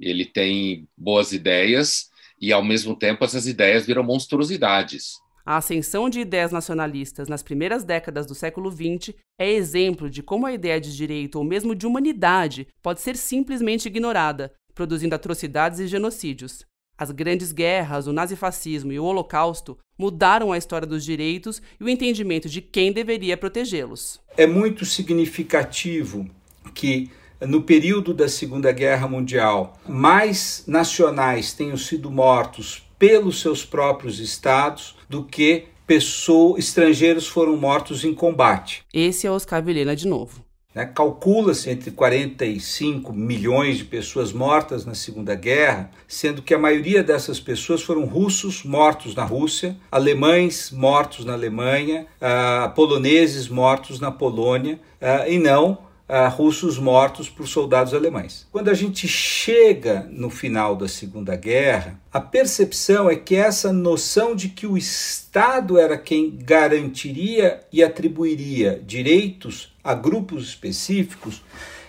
Ele 0.00 0.24
tem 0.24 0.88
boas 0.96 1.32
ideias 1.32 2.10
e, 2.40 2.52
ao 2.52 2.64
mesmo 2.64 2.96
tempo, 2.96 3.24
essas 3.24 3.46
ideias 3.46 3.86
viram 3.86 4.02
monstruosidades. 4.02 5.14
A 5.44 5.56
ascensão 5.56 6.08
de 6.08 6.20
ideias 6.20 6.52
nacionalistas 6.52 7.28
nas 7.28 7.42
primeiras 7.42 7.84
décadas 7.84 8.26
do 8.26 8.34
século 8.34 8.70
XX 8.70 9.14
é 9.38 9.50
exemplo 9.50 10.08
de 10.08 10.22
como 10.22 10.46
a 10.46 10.52
ideia 10.52 10.80
de 10.80 10.96
direito 10.96 11.36
ou 11.36 11.44
mesmo 11.44 11.74
de 11.74 11.86
humanidade 11.86 12.68
pode 12.80 13.00
ser 13.00 13.16
simplesmente 13.16 13.86
ignorada, 13.86 14.52
produzindo 14.72 15.14
atrocidades 15.14 15.80
e 15.80 15.86
genocídios. 15.88 16.64
As 16.96 17.10
grandes 17.10 17.52
guerras, 17.52 18.06
o 18.06 18.12
nazifascismo 18.12 18.92
e 18.92 18.98
o 18.98 19.04
Holocausto 19.04 19.78
mudaram 19.98 20.52
a 20.52 20.58
história 20.58 20.86
dos 20.86 21.04
direitos 21.04 21.60
e 21.80 21.84
o 21.84 21.88
entendimento 21.88 22.48
de 22.48 22.60
quem 22.60 22.92
deveria 22.92 23.36
protegê-los. 23.36 24.20
É 24.36 24.46
muito 24.46 24.84
significativo 24.84 26.28
que 26.74 27.10
no 27.40 27.62
período 27.62 28.14
da 28.14 28.28
Segunda 28.28 28.70
Guerra 28.70 29.08
Mundial, 29.08 29.76
mais 29.88 30.64
nacionais 30.66 31.52
tenham 31.52 31.76
sido 31.76 32.10
mortos 32.10 32.86
pelos 32.98 33.40
seus 33.40 33.64
próprios 33.64 34.20
estados 34.20 34.96
do 35.08 35.24
que 35.24 35.66
pessoas, 35.86 36.64
estrangeiros 36.64 37.26
foram 37.26 37.56
mortos 37.56 38.04
em 38.04 38.14
combate. 38.14 38.84
Esse 38.94 39.26
é 39.26 39.30
Oscar 39.30 39.62
Vilhena 39.62 39.96
de 39.96 40.06
novo. 40.06 40.44
Né? 40.74 40.86
Calcula-se 40.86 41.70
entre 41.70 41.90
45 41.90 43.12
milhões 43.12 43.78
de 43.78 43.84
pessoas 43.84 44.32
mortas 44.32 44.84
na 44.84 44.94
Segunda 44.94 45.34
Guerra, 45.34 45.90
sendo 46.08 46.42
que 46.42 46.54
a 46.54 46.58
maioria 46.58 47.02
dessas 47.02 47.38
pessoas 47.38 47.82
foram 47.82 48.04
russos 48.04 48.64
mortos 48.64 49.14
na 49.14 49.24
Rússia, 49.24 49.76
alemães 49.90 50.70
mortos 50.70 51.24
na 51.24 51.34
Alemanha, 51.34 52.06
uh, 52.20 52.70
poloneses 52.74 53.48
mortos 53.48 54.00
na 54.00 54.10
Polônia, 54.10 54.80
uh, 55.00 55.30
e 55.30 55.38
não 55.38 55.91
uh, 56.08 56.28
russos 56.30 56.78
mortos 56.78 57.28
por 57.28 57.46
soldados 57.46 57.94
alemães. 57.94 58.46
Quando 58.50 58.68
a 58.68 58.74
gente 58.74 59.06
chega 59.08 60.08
no 60.10 60.30
final 60.30 60.76
da 60.76 60.88
Segunda 60.88 61.36
Guerra, 61.36 62.00
a 62.12 62.20
percepção 62.20 63.08
é 63.08 63.16
que 63.16 63.34
essa 63.34 63.72
noção 63.72 64.34
de 64.34 64.48
que 64.48 64.66
o 64.66 64.76
Estado 64.76 65.78
era 65.78 65.96
quem 65.96 66.30
garantiria 66.30 67.60
e 67.72 67.82
atribuiria 67.82 68.82
direitos 68.84 69.72
a 69.82 69.94
grupos 69.94 70.44
específicos 70.44 71.42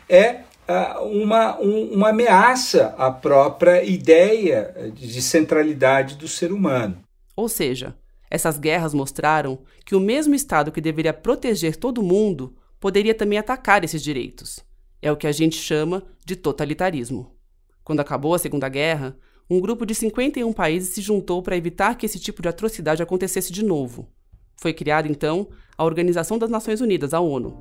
é 0.09 0.41
uh, 0.67 1.03
uma, 1.03 1.59
um, 1.59 1.93
uma 1.93 2.09
ameaça 2.09 2.95
à 2.97 3.11
própria 3.11 3.83
ideia 3.83 4.91
de 4.93 5.21
centralidade 5.21 6.15
do 6.15 6.27
ser 6.27 6.51
humano. 6.51 6.97
Ou 7.35 7.49
seja, 7.49 7.95
essas 8.29 8.57
guerras 8.57 8.93
mostraram 8.93 9.59
que 9.85 9.95
o 9.95 9.99
mesmo 9.99 10.33
Estado 10.33 10.71
que 10.71 10.81
deveria 10.81 11.13
proteger 11.13 11.75
todo 11.75 12.01
mundo 12.01 12.55
poderia 12.83 13.15
também 13.15 13.39
atacar 13.39 13.81
esses 13.85 14.03
direitos. 14.03 14.59
É 15.01 15.09
o 15.09 15.15
que 15.15 15.25
a 15.25 15.31
gente 15.31 15.55
chama 15.55 16.03
de 16.25 16.35
totalitarismo. 16.35 17.33
Quando 17.81 18.01
acabou 18.01 18.35
a 18.35 18.37
Segunda 18.37 18.67
Guerra, 18.67 19.15
um 19.49 19.61
grupo 19.61 19.85
de 19.85 19.95
51 19.95 20.51
países 20.51 20.93
se 20.93 21.01
juntou 21.01 21.41
para 21.41 21.55
evitar 21.55 21.95
que 21.95 22.05
esse 22.05 22.19
tipo 22.19 22.41
de 22.41 22.49
atrocidade 22.49 23.01
acontecesse 23.01 23.53
de 23.53 23.63
novo. 23.63 24.09
Foi 24.57 24.73
criada, 24.73 25.07
então, 25.07 25.47
a 25.77 25.85
Organização 25.85 26.37
das 26.37 26.49
Nações 26.49 26.81
Unidas, 26.81 27.13
a 27.13 27.21
ONU. 27.21 27.57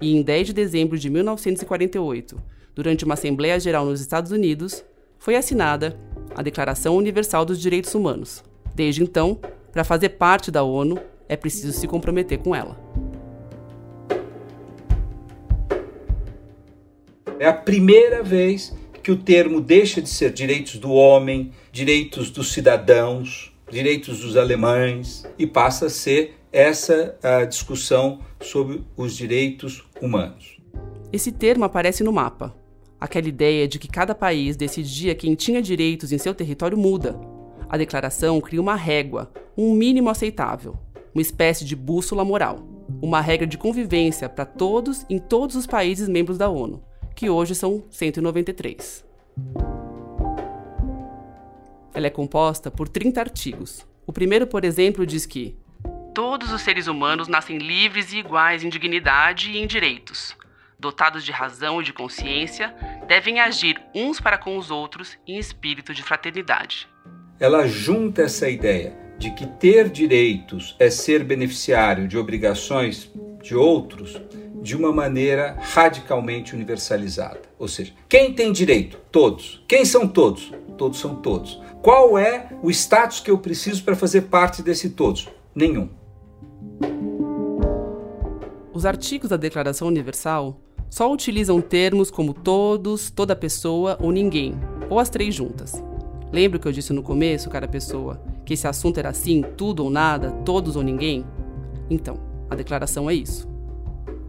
E 0.00 0.14
em 0.14 0.22
10 0.22 0.46
de 0.46 0.52
dezembro 0.52 0.96
de 0.96 1.10
1948, 1.10 2.40
durante 2.72 3.04
uma 3.04 3.14
Assembleia 3.14 3.58
Geral 3.58 3.84
nos 3.84 4.00
Estados 4.00 4.30
Unidos, 4.30 4.84
foi 5.18 5.34
assinada 5.34 5.98
a 6.36 6.40
Declaração 6.40 6.96
Universal 6.96 7.44
dos 7.44 7.60
Direitos 7.60 7.96
Humanos. 7.96 8.44
Desde 8.76 9.02
então, 9.02 9.40
para 9.72 9.82
fazer 9.82 10.10
parte 10.10 10.52
da 10.52 10.62
ONU, 10.62 11.00
é 11.28 11.36
preciso 11.36 11.72
se 11.72 11.88
comprometer 11.88 12.38
com 12.38 12.54
ela. 12.54 12.91
É 17.42 17.46
a 17.48 17.52
primeira 17.52 18.22
vez 18.22 18.72
que 19.02 19.10
o 19.10 19.16
termo 19.16 19.60
deixa 19.60 20.00
de 20.00 20.08
ser 20.08 20.32
direitos 20.32 20.78
do 20.78 20.92
homem, 20.92 21.50
direitos 21.72 22.30
dos 22.30 22.52
cidadãos, 22.52 23.52
direitos 23.68 24.20
dos 24.20 24.36
alemães 24.36 25.26
e 25.36 25.44
passa 25.44 25.86
a 25.86 25.90
ser 25.90 26.36
essa 26.52 27.18
a 27.20 27.44
discussão 27.44 28.20
sobre 28.40 28.84
os 28.96 29.16
direitos 29.16 29.82
humanos. 30.00 30.60
Esse 31.12 31.32
termo 31.32 31.64
aparece 31.64 32.04
no 32.04 32.12
mapa. 32.12 32.54
Aquela 33.00 33.26
ideia 33.26 33.66
de 33.66 33.80
que 33.80 33.88
cada 33.88 34.14
país 34.14 34.54
decidia 34.54 35.12
quem 35.12 35.34
tinha 35.34 35.60
direitos 35.60 36.12
em 36.12 36.18
seu 36.18 36.36
território 36.36 36.78
muda. 36.78 37.18
A 37.68 37.76
declaração 37.76 38.40
cria 38.40 38.60
uma 38.60 38.76
régua, 38.76 39.32
um 39.58 39.74
mínimo 39.74 40.10
aceitável, 40.10 40.78
uma 41.12 41.22
espécie 41.22 41.64
de 41.64 41.74
bússola 41.74 42.24
moral, 42.24 42.60
uma 43.02 43.20
regra 43.20 43.48
de 43.48 43.58
convivência 43.58 44.28
para 44.28 44.46
todos 44.46 45.04
em 45.10 45.18
todos 45.18 45.56
os 45.56 45.66
países 45.66 46.08
membros 46.08 46.38
da 46.38 46.48
ONU, 46.48 46.80
que 47.14 47.30
hoje 47.30 47.54
são 47.54 47.84
193. 47.90 49.04
Ela 51.94 52.06
é 52.06 52.10
composta 52.10 52.70
por 52.70 52.88
30 52.88 53.20
artigos. 53.20 53.86
O 54.06 54.12
primeiro, 54.12 54.46
por 54.46 54.64
exemplo, 54.64 55.06
diz 55.06 55.26
que 55.26 55.56
todos 56.14 56.52
os 56.52 56.62
seres 56.62 56.86
humanos 56.86 57.28
nascem 57.28 57.58
livres 57.58 58.12
e 58.12 58.18
iguais 58.18 58.64
em 58.64 58.68
dignidade 58.68 59.50
e 59.50 59.58
em 59.58 59.66
direitos. 59.66 60.36
Dotados 60.78 61.24
de 61.24 61.30
razão 61.30 61.80
e 61.80 61.84
de 61.84 61.92
consciência, 61.92 62.74
devem 63.06 63.40
agir 63.40 63.80
uns 63.94 64.20
para 64.20 64.36
com 64.36 64.56
os 64.56 64.70
outros 64.70 65.16
em 65.26 65.38
espírito 65.38 65.94
de 65.94 66.02
fraternidade. 66.02 66.88
Ela 67.38 67.66
junta 67.66 68.22
essa 68.22 68.48
ideia 68.48 68.96
de 69.18 69.30
que 69.30 69.46
ter 69.46 69.88
direitos 69.88 70.74
é 70.78 70.90
ser 70.90 71.22
beneficiário 71.22 72.08
de 72.08 72.18
obrigações 72.18 73.10
de 73.42 73.54
outros 73.54 74.20
de 74.62 74.76
uma 74.76 74.92
maneira 74.92 75.58
radicalmente 75.60 76.54
universalizada. 76.54 77.40
Ou 77.58 77.66
seja, 77.66 77.92
quem 78.08 78.32
tem 78.32 78.52
direito? 78.52 78.96
Todos. 79.10 79.62
Quem 79.66 79.84
são 79.84 80.06
todos? 80.06 80.52
Todos 80.78 81.00
são 81.00 81.16
todos. 81.16 81.60
Qual 81.82 82.16
é 82.16 82.48
o 82.62 82.70
status 82.70 83.18
que 83.18 83.30
eu 83.30 83.38
preciso 83.38 83.82
para 83.82 83.96
fazer 83.96 84.22
parte 84.22 84.62
desse 84.62 84.90
todos? 84.90 85.28
Nenhum. 85.52 85.88
Os 88.72 88.86
artigos 88.86 89.28
da 89.28 89.36
Declaração 89.36 89.88
Universal 89.88 90.60
só 90.88 91.12
utilizam 91.12 91.60
termos 91.60 92.10
como 92.10 92.32
todos, 92.32 93.10
toda 93.10 93.34
pessoa 93.34 93.98
ou 94.00 94.12
ninguém, 94.12 94.54
ou 94.88 94.98
as 94.98 95.10
três 95.10 95.34
juntas. 95.34 95.82
Lembra 96.32 96.58
que 96.58 96.68
eu 96.68 96.72
disse 96.72 96.92
no 96.92 97.02
começo, 97.02 97.50
cara 97.50 97.66
pessoa, 97.66 98.22
que 98.46 98.54
esse 98.54 98.66
assunto 98.66 98.98
era 98.98 99.10
assim, 99.10 99.42
tudo 99.56 99.84
ou 99.84 99.90
nada, 99.90 100.30
todos 100.44 100.76
ou 100.76 100.82
ninguém? 100.82 101.26
Então, 101.90 102.16
a 102.48 102.54
declaração 102.54 103.10
é 103.10 103.14
isso. 103.14 103.51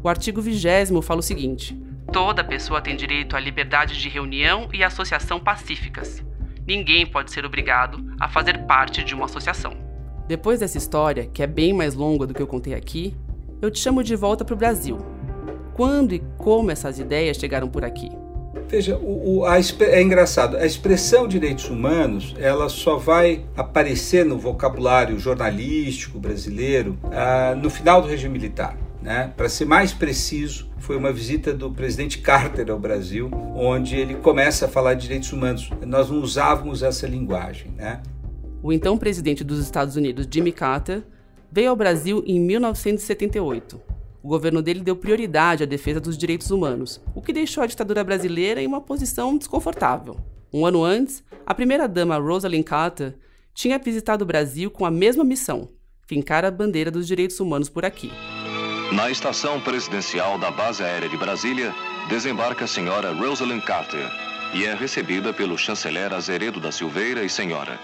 O 0.04 0.10
artigo 0.10 0.42
20 0.42 1.02
fala 1.02 1.22
o 1.22 1.24
seguinte: 1.24 1.82
Toda 2.12 2.44
pessoa 2.44 2.82
tem 2.82 2.94
direito 2.94 3.38
à 3.38 3.40
liberdade 3.40 3.98
de 3.98 4.10
reunião 4.10 4.68
e 4.74 4.84
associação 4.84 5.40
pacíficas. 5.40 6.22
Ninguém 6.68 7.06
pode 7.06 7.32
ser 7.32 7.46
obrigado 7.46 8.04
a 8.20 8.28
fazer 8.28 8.66
parte 8.66 9.02
de 9.02 9.16
uma 9.16 9.26
associação. 9.26 9.78
Depois 10.28 10.60
dessa 10.60 10.78
história, 10.78 11.26
que 11.26 11.42
é 11.42 11.48
bem 11.48 11.72
mais 11.72 11.96
longa 11.96 12.28
do 12.28 12.34
que 12.34 12.42
eu 12.42 12.48
contei 12.48 12.74
aqui, 12.74 13.16
eu 13.62 13.72
te 13.72 13.80
chamo 13.80 14.04
de 14.04 14.14
volta 14.14 14.44
para 14.44 14.54
o 14.54 14.58
Brasil. 14.58 14.98
Quando 15.74 16.14
e 16.14 16.22
como 16.38 16.70
essas 16.70 17.00
ideias 17.00 17.38
chegaram 17.38 17.70
por 17.70 17.86
aqui? 17.86 18.12
Veja, 18.68 18.98
o, 18.98 19.40
o, 19.40 19.46
a, 19.46 19.58
é 19.58 20.02
engraçado. 20.02 20.58
A 20.58 20.66
expressão 20.66 21.30
direitos 21.30 21.70
humanos 21.70 22.36
ela 22.38 22.68
só 22.68 22.98
vai 22.98 23.46
aparecer 23.56 24.26
no 24.26 24.38
vocabulário 24.38 25.18
jornalístico 25.18 26.20
brasileiro 26.20 26.98
ah, 27.06 27.56
no 27.56 27.70
final 27.70 28.02
do 28.02 28.08
regime 28.10 28.34
militar. 28.34 28.83
Né? 29.04 29.34
Para 29.36 29.50
ser 29.50 29.66
mais 29.66 29.92
preciso, 29.92 30.70
foi 30.78 30.96
uma 30.96 31.12
visita 31.12 31.54
do 31.54 31.70
presidente 31.70 32.20
Carter 32.20 32.72
ao 32.72 32.80
Brasil, 32.80 33.30
onde 33.54 33.98
ele 33.98 34.16
começa 34.16 34.66
a 34.66 34.70
falar 34.70 34.94
de 34.94 35.02
direitos 35.02 35.34
humanos. 35.34 35.70
Nós 35.86 36.10
não 36.10 36.22
usávamos 36.22 36.82
essa 36.82 37.06
linguagem. 37.06 37.72
Né? 37.76 38.02
O 38.64 38.72
então 38.72 38.98
presidente 38.98 39.44
dos 39.44 39.60
Estados 39.60 39.98
Unidos, 39.98 40.26
Jimmy 40.32 40.54
Carter, 40.54 41.04
veio 41.52 41.70
ao 41.70 41.76
Brasil 41.76 42.24
em 42.26 42.40
1978. 42.40 43.80
O 44.24 44.28
governo 44.30 44.62
dele 44.62 44.80
deu 44.80 44.96
prioridade 44.96 45.64
à 45.64 45.66
defesa 45.66 46.00
dos 46.00 46.18
direitos 46.18 46.50
humanos, 46.50 47.02
o 47.14 47.22
que 47.22 47.34
deixou 47.34 47.62
a 47.62 47.68
ditadura 47.68 48.06
brasileira 48.06 48.62
em 48.62 48.68
uma 48.68 48.80
posição 48.80 49.38
desconfortável. 49.38 50.16
Um 50.54 50.66
ano 50.66 50.82
antes, 50.82 51.22
a 51.46 51.54
primeira-dama 51.54 52.18
Rosalind 52.18 52.64
Carter 52.64 53.16
tinha 53.54 53.78
visitado 53.78 54.24
o 54.24 54.28
Brasil 54.28 54.72
com 54.72 54.86
a 54.86 54.92
mesma 54.92 55.26
missão: 55.26 55.68
fincar 56.08 56.46
a 56.46 56.52
bandeira 56.52 56.90
dos 56.90 57.06
direitos 57.06 57.38
humanos 57.42 57.68
por 57.68 57.84
aqui. 57.84 58.10
Na 58.92 59.10
estação 59.10 59.60
presidencial 59.60 60.38
da 60.38 60.52
Base 60.52 60.84
Aérea 60.84 61.10
de 61.10 61.18
Brasília, 61.18 61.74
desembarca 62.10 62.66
a 62.66 62.68
senhora 62.68 63.12
Rosalind 63.12 63.64
Carter 63.64 64.08
e 64.54 64.66
é 64.66 64.76
recebida 64.76 65.34
pelo 65.34 65.58
chanceler 65.58 66.14
Azeredo 66.14 66.60
da 66.60 66.72
Silveira 66.72 67.24
e 67.24 67.30
senhora. 67.30 67.80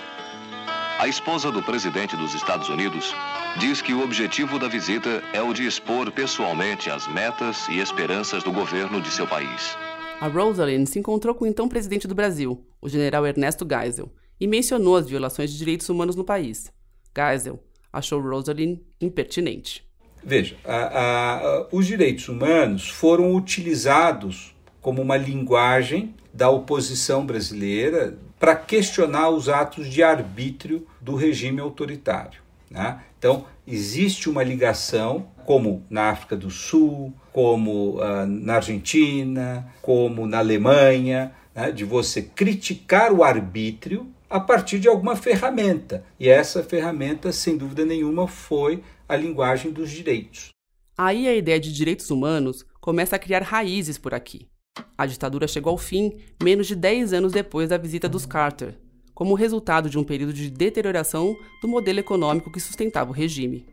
A 0.99 1.07
esposa 1.07 1.51
do 1.51 1.63
presidente 1.63 2.15
dos 2.15 2.35
Estados 2.35 2.69
Unidos 2.69 3.15
diz 3.59 3.81
que 3.81 3.93
o 3.93 4.03
objetivo 4.03 4.59
da 4.59 4.67
visita 4.67 5.23
é 5.33 5.41
o 5.41 5.53
de 5.53 5.65
expor 5.65 6.11
pessoalmente 6.11 6.91
as 6.91 7.07
metas 7.07 7.67
e 7.69 7.79
esperanças 7.79 8.43
do 8.43 8.51
governo 8.51 9.01
de 9.01 9.09
seu 9.09 9.25
país. 9.25 9.75
A 10.19 10.27
Rosalind 10.27 10.85
se 10.85 10.99
encontrou 10.99 11.33
com 11.33 11.45
o 11.45 11.47
então 11.47 11.69
presidente 11.69 12.07
do 12.07 12.13
Brasil, 12.13 12.67
o 12.81 12.89
general 12.89 13.25
Ernesto 13.25 13.65
Geisel, 13.67 14.11
e 14.39 14.45
mencionou 14.45 14.97
as 14.97 15.07
violações 15.09 15.51
de 15.51 15.57
direitos 15.57 15.89
humanos 15.89 16.15
no 16.15 16.25
país. 16.25 16.71
Geisel 17.17 17.63
achou 17.91 18.21
Rosalind 18.21 18.79
impertinente. 19.01 19.88
Veja, 20.23 20.55
a, 20.65 20.75
a, 20.75 21.67
os 21.71 21.85
direitos 21.85 22.27
humanos 22.27 22.89
foram 22.89 23.33
utilizados 23.33 24.53
como 24.81 25.01
uma 25.01 25.17
linguagem 25.17 26.13
da 26.33 26.49
oposição 26.49 27.25
brasileira 27.25 28.17
para 28.39 28.55
questionar 28.55 29.29
os 29.29 29.49
atos 29.49 29.89
de 29.89 30.01
arbítrio 30.01 30.87
do 31.01 31.15
regime 31.15 31.59
autoritário. 31.59 32.41
Né? 32.69 32.99
Então, 33.17 33.45
existe 33.67 34.29
uma 34.29 34.43
ligação, 34.43 35.27
como 35.45 35.83
na 35.89 36.09
África 36.09 36.37
do 36.37 36.49
Sul, 36.49 37.13
como 37.33 37.97
uh, 37.97 38.25
na 38.25 38.55
Argentina, 38.55 39.67
como 39.81 40.25
na 40.25 40.39
Alemanha, 40.39 41.33
né? 41.53 41.71
de 41.71 41.83
você 41.83 42.21
criticar 42.21 43.11
o 43.11 43.23
arbítrio 43.23 44.07
a 44.29 44.39
partir 44.39 44.79
de 44.79 44.87
alguma 44.87 45.15
ferramenta. 45.15 46.05
E 46.19 46.29
essa 46.29 46.63
ferramenta, 46.63 47.31
sem 47.31 47.57
dúvida 47.57 47.83
nenhuma, 47.83 48.27
foi 48.27 48.81
a 49.09 49.15
linguagem 49.15 49.71
dos 49.71 49.89
direitos. 49.89 50.49
Aí 50.95 51.27
a 51.27 51.35
ideia 51.35 51.59
de 51.59 51.73
direitos 51.73 52.11
humanos 52.11 52.63
começa 52.79 53.15
a 53.15 53.19
criar 53.19 53.41
raízes 53.41 53.97
por 53.97 54.13
aqui. 54.13 54.47
A 54.95 55.07
ditadura 55.07 55.47
chegou 55.47 55.71
ao 55.71 55.77
fim 55.77 56.13
menos 56.41 56.67
de 56.67 56.75
10 56.75 57.13
anos 57.13 57.33
depois 57.33 57.69
da 57.69 57.77
visita 57.77 58.07
dos 58.07 58.25
Carter, 58.25 58.77
como 59.15 59.33
resultado 59.33 59.89
de 59.89 59.97
um 59.97 60.03
período 60.03 60.31
de 60.31 60.49
deterioração 60.51 61.35
do 61.59 61.67
modelo 61.67 61.99
econômico 61.99 62.51
que 62.51 62.59
sustentava 62.59 63.09
o 63.09 63.13
regime. 63.13 63.65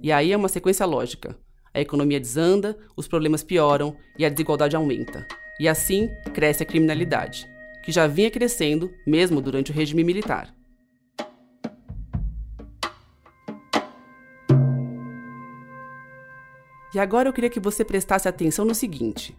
E 0.00 0.12
aí 0.12 0.32
é 0.32 0.36
uma 0.36 0.48
sequência 0.48 0.86
lógica. 0.86 1.36
A 1.74 1.80
economia 1.80 2.20
desanda, 2.20 2.78
os 2.96 3.08
problemas 3.08 3.42
pioram 3.42 3.96
e 4.18 4.24
a 4.24 4.28
desigualdade 4.28 4.76
aumenta. 4.76 5.26
E 5.58 5.66
assim 5.66 6.08
cresce 6.32 6.62
a 6.62 6.66
criminalidade, 6.66 7.48
que 7.84 7.90
já 7.90 8.06
vinha 8.06 8.30
crescendo 8.30 8.92
mesmo 9.06 9.40
durante 9.40 9.70
o 9.70 9.74
regime 9.74 10.04
militar. 10.04 10.54
E 16.94 16.98
agora 16.98 17.28
eu 17.28 17.32
queria 17.32 17.48
que 17.48 17.60
você 17.60 17.84
prestasse 17.84 18.28
atenção 18.28 18.64
no 18.64 18.74
seguinte: 18.74 19.34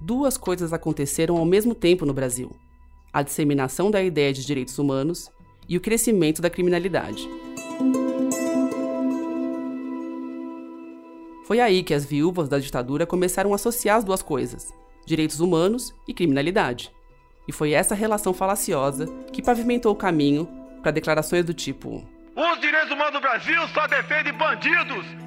duas 0.00 0.38
coisas 0.38 0.72
aconteceram 0.72 1.36
ao 1.36 1.44
mesmo 1.44 1.74
tempo 1.74 2.06
no 2.06 2.14
Brasil: 2.14 2.50
a 3.12 3.22
disseminação 3.22 3.90
da 3.90 4.02
ideia 4.02 4.32
de 4.32 4.44
direitos 4.44 4.78
humanos 4.78 5.30
e 5.68 5.76
o 5.76 5.80
crescimento 5.80 6.40
da 6.40 6.48
criminalidade. 6.48 7.28
Foi 11.46 11.60
aí 11.60 11.82
que 11.82 11.92
as 11.92 12.06
viúvas 12.06 12.48
da 12.48 12.58
ditadura 12.58 13.06
começaram 13.06 13.52
a 13.52 13.56
associar 13.56 13.98
as 13.98 14.04
duas 14.04 14.22
coisas, 14.22 14.72
direitos 15.04 15.40
humanos 15.40 15.94
e 16.08 16.14
criminalidade. 16.14 16.90
E 17.46 17.52
foi 17.52 17.72
essa 17.72 17.94
relação 17.94 18.32
falaciosa 18.32 19.06
que 19.30 19.42
pavimentou 19.42 19.92
o 19.92 19.96
caminho 19.96 20.48
para 20.80 20.90
declarações 20.90 21.44
do 21.44 21.52
tipo: 21.52 22.02
Os 22.34 22.60
direitos 22.62 22.90
humanos 22.90 23.12
do 23.12 23.20
Brasil 23.20 23.60
só 23.68 23.86
defendem 23.86 24.32
bandidos 24.32 25.23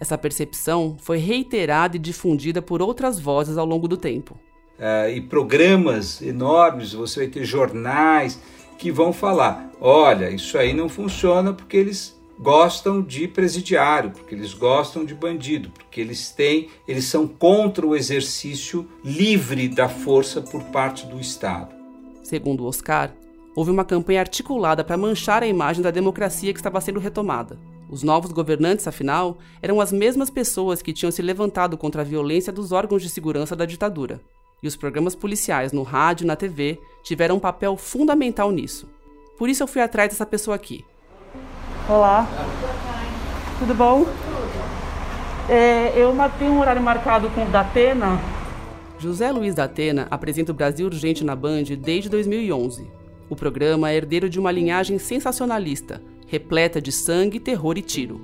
Essa 0.00 0.18
percepção 0.18 0.96
foi 1.00 1.18
reiterada 1.18 1.96
e 1.96 1.98
difundida 1.98 2.60
por 2.60 2.82
outras 2.82 3.18
vozes 3.18 3.56
ao 3.56 3.66
longo 3.66 3.88
do 3.88 3.96
tempo. 3.96 4.38
Uh, 4.78 5.08
e 5.08 5.20
programas 5.22 6.20
enormes, 6.20 6.92
você 6.92 7.20
vai 7.20 7.28
ter 7.28 7.44
jornais 7.44 8.38
que 8.78 8.90
vão 8.90 9.12
falar: 9.12 9.70
olha, 9.80 10.30
isso 10.30 10.58
aí 10.58 10.74
não 10.74 10.88
funciona 10.88 11.52
porque 11.54 11.78
eles 11.78 12.14
gostam 12.38 13.00
de 13.00 13.26
presidiário, 13.26 14.10
porque 14.10 14.34
eles 14.34 14.52
gostam 14.52 15.04
de 15.04 15.14
bandido, 15.14 15.70
porque 15.70 16.00
eles 16.00 16.30
têm, 16.30 16.68
eles 16.86 17.06
são 17.06 17.26
contra 17.26 17.86
o 17.86 17.96
exercício 17.96 18.86
livre 19.02 19.68
da 19.68 19.88
força 19.88 20.42
por 20.42 20.62
parte 20.64 21.06
do 21.06 21.18
Estado. 21.18 21.74
Segundo 22.22 22.66
Oscar, 22.66 23.14
houve 23.54 23.70
uma 23.70 23.84
campanha 23.84 24.20
articulada 24.20 24.84
para 24.84 24.98
manchar 24.98 25.42
a 25.42 25.46
imagem 25.46 25.82
da 25.82 25.90
democracia 25.90 26.52
que 26.52 26.58
estava 26.58 26.80
sendo 26.80 27.00
retomada. 27.00 27.58
Os 27.88 28.02
novos 28.02 28.32
governantes, 28.32 28.88
afinal, 28.88 29.38
eram 29.62 29.80
as 29.80 29.92
mesmas 29.92 30.28
pessoas 30.28 30.82
que 30.82 30.92
tinham 30.92 31.12
se 31.12 31.22
levantado 31.22 31.78
contra 31.78 32.02
a 32.02 32.04
violência 32.04 32.52
dos 32.52 32.72
órgãos 32.72 33.02
de 33.02 33.08
segurança 33.08 33.54
da 33.54 33.64
ditadura. 33.64 34.20
E 34.62 34.66
os 34.66 34.74
programas 34.74 35.14
policiais 35.14 35.72
no 35.72 35.82
rádio 35.82 36.24
e 36.24 36.26
na 36.26 36.34
TV 36.34 36.80
tiveram 37.04 37.36
um 37.36 37.40
papel 37.40 37.76
fundamental 37.76 38.50
nisso. 38.50 38.88
Por 39.38 39.48
isso 39.48 39.62
eu 39.62 39.68
fui 39.68 39.80
atrás 39.80 40.10
dessa 40.10 40.26
pessoa 40.26 40.56
aqui. 40.56 40.84
Olá. 41.88 42.26
tudo 43.60 43.74
bom? 43.74 44.06
É, 45.48 45.92
eu 45.96 46.12
tenho 46.38 46.52
um 46.52 46.60
horário 46.60 46.82
marcado 46.82 47.30
com 47.30 47.44
o 47.44 47.48
Datena. 47.48 48.18
José 48.98 49.30
Luiz 49.30 49.54
Datena 49.54 50.08
apresenta 50.10 50.50
o 50.50 50.54
Brasil 50.54 50.86
Urgente 50.86 51.22
na 51.22 51.36
Band 51.36 51.64
desde 51.78 52.08
2011. 52.08 52.90
O 53.28 53.36
programa 53.36 53.90
é 53.90 53.96
herdeiro 53.96 54.28
de 54.28 54.40
uma 54.40 54.50
linhagem 54.50 54.98
sensacionalista, 54.98 56.00
repleta 56.26 56.80
de 56.80 56.90
sangue, 56.90 57.40
terror 57.40 57.78
e 57.78 57.82
tiro. 57.82 58.20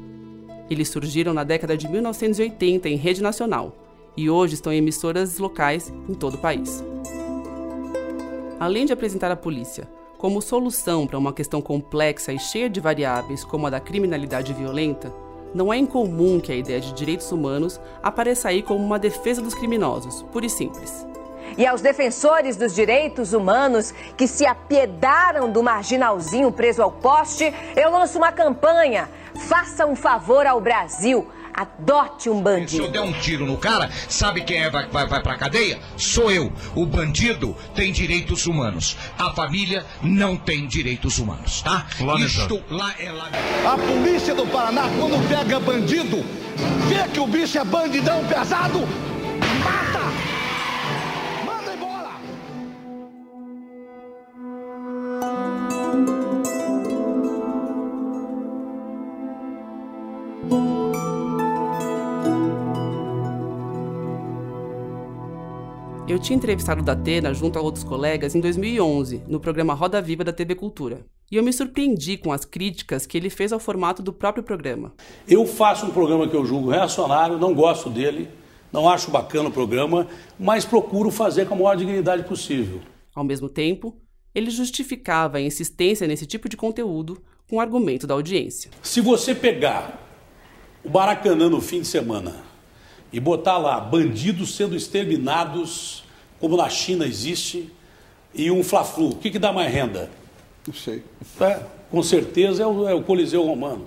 Eles 0.69 0.89
surgiram 0.89 1.33
na 1.33 1.45
década 1.45 1.77
de 1.77 1.89
1980 1.89 2.89
em 2.89 2.97
rede 2.97 3.23
nacional 3.23 3.77
e 4.17 4.29
hoje 4.29 4.55
estão 4.55 4.73
em 4.73 4.79
emissoras 4.79 5.39
locais 5.39 5.93
em 6.09 6.15
todo 6.15 6.35
o 6.35 6.39
país. 6.39 6.85
Além 8.59 8.85
de 8.85 8.93
apresentar 8.93 9.31
a 9.31 9.37
polícia 9.37 9.89
como 10.19 10.41
solução 10.41 11.07
para 11.07 11.19
uma 11.19 11.33
questão 11.33 11.61
complexa 11.61 12.33
e 12.33 12.39
cheia 12.39 12.71
de 12.71 12.79
variáveis 12.81 13.45
como 13.45 13.67
a 13.67 13.71
da 13.71 13.81
criminalidade 13.81 14.53
violenta, 14.53 15.13
não 15.55 15.73
é 15.73 15.77
incomum 15.77 16.41
que 16.41 16.53
a 16.53 16.57
ideia 16.57 16.81
de 16.81 16.93
direitos 16.93 17.31
humanos 17.33 17.81
apareça 18.03 18.49
aí 18.49 18.63
como 18.63 18.85
uma 18.85 18.99
defesa 18.99 19.43
dos 19.43 19.55
criminosos, 19.55 20.23
pura 20.33 20.47
e 20.47 20.51
simples. 20.51 21.07
E 21.57 21.67
aos 21.67 21.81
defensores 21.81 22.57
dos 22.57 22.75
direitos 22.75 23.33
humanos 23.33 23.93
que 24.17 24.27
se 24.27 24.47
apiedaram 24.47 25.51
do 25.51 25.63
marginalzinho 25.63 26.51
preso 26.51 26.83
ao 26.83 26.91
poste, 26.91 27.53
eu 27.77 27.91
lanço 27.91 28.19
uma 28.19 28.33
campanha. 28.33 29.09
Faça 29.49 29.87
um 29.87 29.97
favor 29.97 30.47
ao 30.47 30.61
Brasil. 30.61 31.31
Adote 31.55 32.31
um 32.31 32.41
bandido. 32.41 32.71
Se 32.71 32.79
eu 32.79 32.91
der 32.91 33.03
um 33.03 33.13
tiro 33.13 33.45
no 33.45 33.59
cara, 33.59 33.91
sabe 34.09 34.41
quem 34.41 34.63
é 34.63 34.71
vai, 34.71 34.89
vai, 34.89 35.07
vai 35.07 35.23
pra 35.23 35.37
cadeia? 35.37 35.79
Sou 35.99 36.31
eu. 36.31 36.51
O 36.75 36.87
bandido 36.87 37.55
tem 37.75 37.93
direitos 37.93 38.47
humanos. 38.47 38.97
A 39.19 39.35
família 39.35 39.85
não 40.03 40.35
tem 40.35 40.67
direitos 40.67 41.19
humanos, 41.19 41.61
tá? 41.61 41.87
Isto 42.19 42.63
lá 42.71 42.95
é 42.99 43.13
lá. 43.13 43.29
A 43.71 43.77
polícia 43.77 44.35
do 44.35 44.47
Paraná, 44.47 44.85
quando 44.99 45.29
pega 45.29 45.61
bandido, 45.61 46.25
vê 46.89 47.07
que 47.13 47.21
o 47.21 47.27
bicho 47.27 47.59
é 47.59 47.65
bandidão 47.65 48.25
pesado, 48.25 48.89
Eu 66.13 66.19
tinha 66.19 66.37
entrevistado 66.37 66.83
da 66.83 66.93
Atena 66.93 67.33
junto 67.33 67.59
a 67.59 67.63
outros 67.63 67.83
colegas 67.83 68.35
em 68.35 68.41
2011, 68.43 69.23
no 69.27 69.41
programa 69.41 69.73
Roda 69.73 69.99
Viva 70.03 70.23
da 70.23 70.31
TV 70.31 70.55
Cultura. 70.55 71.07
E 71.31 71.37
eu 71.37 71.43
me 71.43 71.51
surpreendi 71.55 72.19
com 72.19 72.31
as 72.31 72.45
críticas 72.45 73.07
que 73.07 73.17
ele 73.17 73.31
fez 73.31 73.51
ao 73.51 73.59
formato 73.59 74.03
do 74.03 74.13
próprio 74.13 74.45
programa. 74.45 74.93
Eu 75.27 75.47
faço 75.47 75.87
um 75.87 75.91
programa 75.91 76.29
que 76.29 76.37
eu 76.37 76.45
julgo 76.45 76.69
reacionário, 76.69 77.39
não 77.39 77.55
gosto 77.55 77.89
dele, 77.89 78.29
não 78.71 78.91
acho 78.91 79.11
bacana 79.11 79.49
o 79.49 79.53
programa, 79.53 80.07
mas 80.39 80.67
procuro 80.67 81.11
fazer 81.11 81.47
com 81.47 81.55
a 81.55 81.57
maior 81.57 81.77
dignidade 81.77 82.25
possível. 82.25 82.83
Ao 83.15 83.25
mesmo 83.25 83.49
tempo, 83.49 83.97
ele 84.35 84.51
justificava 84.51 85.39
a 85.39 85.41
insistência 85.41 86.07
nesse 86.07 86.27
tipo 86.27 86.47
de 86.47 86.59
conteúdo 86.59 87.23
com 87.49 87.57
o 87.57 87.61
argumento 87.61 88.07
da 88.07 88.13
audiência. 88.13 88.71
Se 88.83 89.01
você 89.01 89.35
pegar 89.35 89.99
o 90.85 90.91
Maracanã 90.91 91.49
no 91.49 91.63
fim 91.63 91.81
de 91.81 91.87
semana 91.87 92.37
e 93.11 93.19
botar 93.19 93.57
lá 93.57 93.81
bandidos 93.81 94.55
sendo 94.55 94.77
exterminados, 94.77 96.02
como 96.43 96.57
na 96.57 96.69
China 96.69 97.07
existe, 97.07 97.71
e 98.35 98.51
um 98.51 98.65
Fla-Flu, 98.65 99.11
o 99.11 99.15
que, 99.17 99.31
que 99.31 99.39
dá 99.39 99.53
mais 99.53 99.73
renda? 99.73 100.11
Não 100.67 100.75
sei. 100.75 101.05
É, 101.41 101.61
com 101.89 102.03
certeza 102.03 102.65
é 102.65 102.67
o, 102.67 102.89
é 102.89 102.93
o 102.95 103.03
Coliseu 103.03 103.45
Romano. 103.47 103.87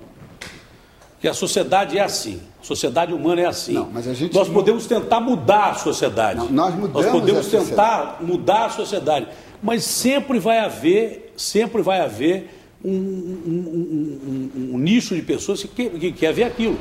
Que 1.19 1.27
a 1.27 1.33
sociedade 1.33 1.97
é 1.97 2.01
assim. 2.01 2.39
A 2.61 2.63
sociedade 2.65 3.13
humana 3.13 3.41
é 3.41 3.45
assim. 3.45 3.73
Não, 3.73 3.89
mas 3.91 4.07
a 4.07 4.13
gente 4.13 4.33
nós 4.33 4.47
podemos 4.47 4.85
tentar 4.85 5.19
mudar 5.19 5.71
a 5.71 5.73
sociedade. 5.75 6.39
Não, 6.39 6.49
nós 6.49 6.73
mudamos 6.75 7.05
podemos 7.11 7.47
tentar 7.47 8.19
mudar 8.21 8.65
a 8.67 8.69
sociedade. 8.69 9.27
Mas 9.61 9.83
sempre 9.83 10.39
vai 10.39 10.59
haver, 10.59 11.33
sempre 11.35 11.81
vai 11.81 11.99
haver 11.99 12.51
um, 12.83 12.91
um- 12.91 13.41
um- 13.47 14.51
um- 14.55 14.75
um 14.75 14.77
nicho 14.77 15.13
de 15.15 15.21
pessoas 15.21 15.61
que, 15.63 15.67
que, 15.67 15.89
que 15.99 16.11
quer 16.13 16.33
ver 16.33 16.43
aquilo. 16.45 16.77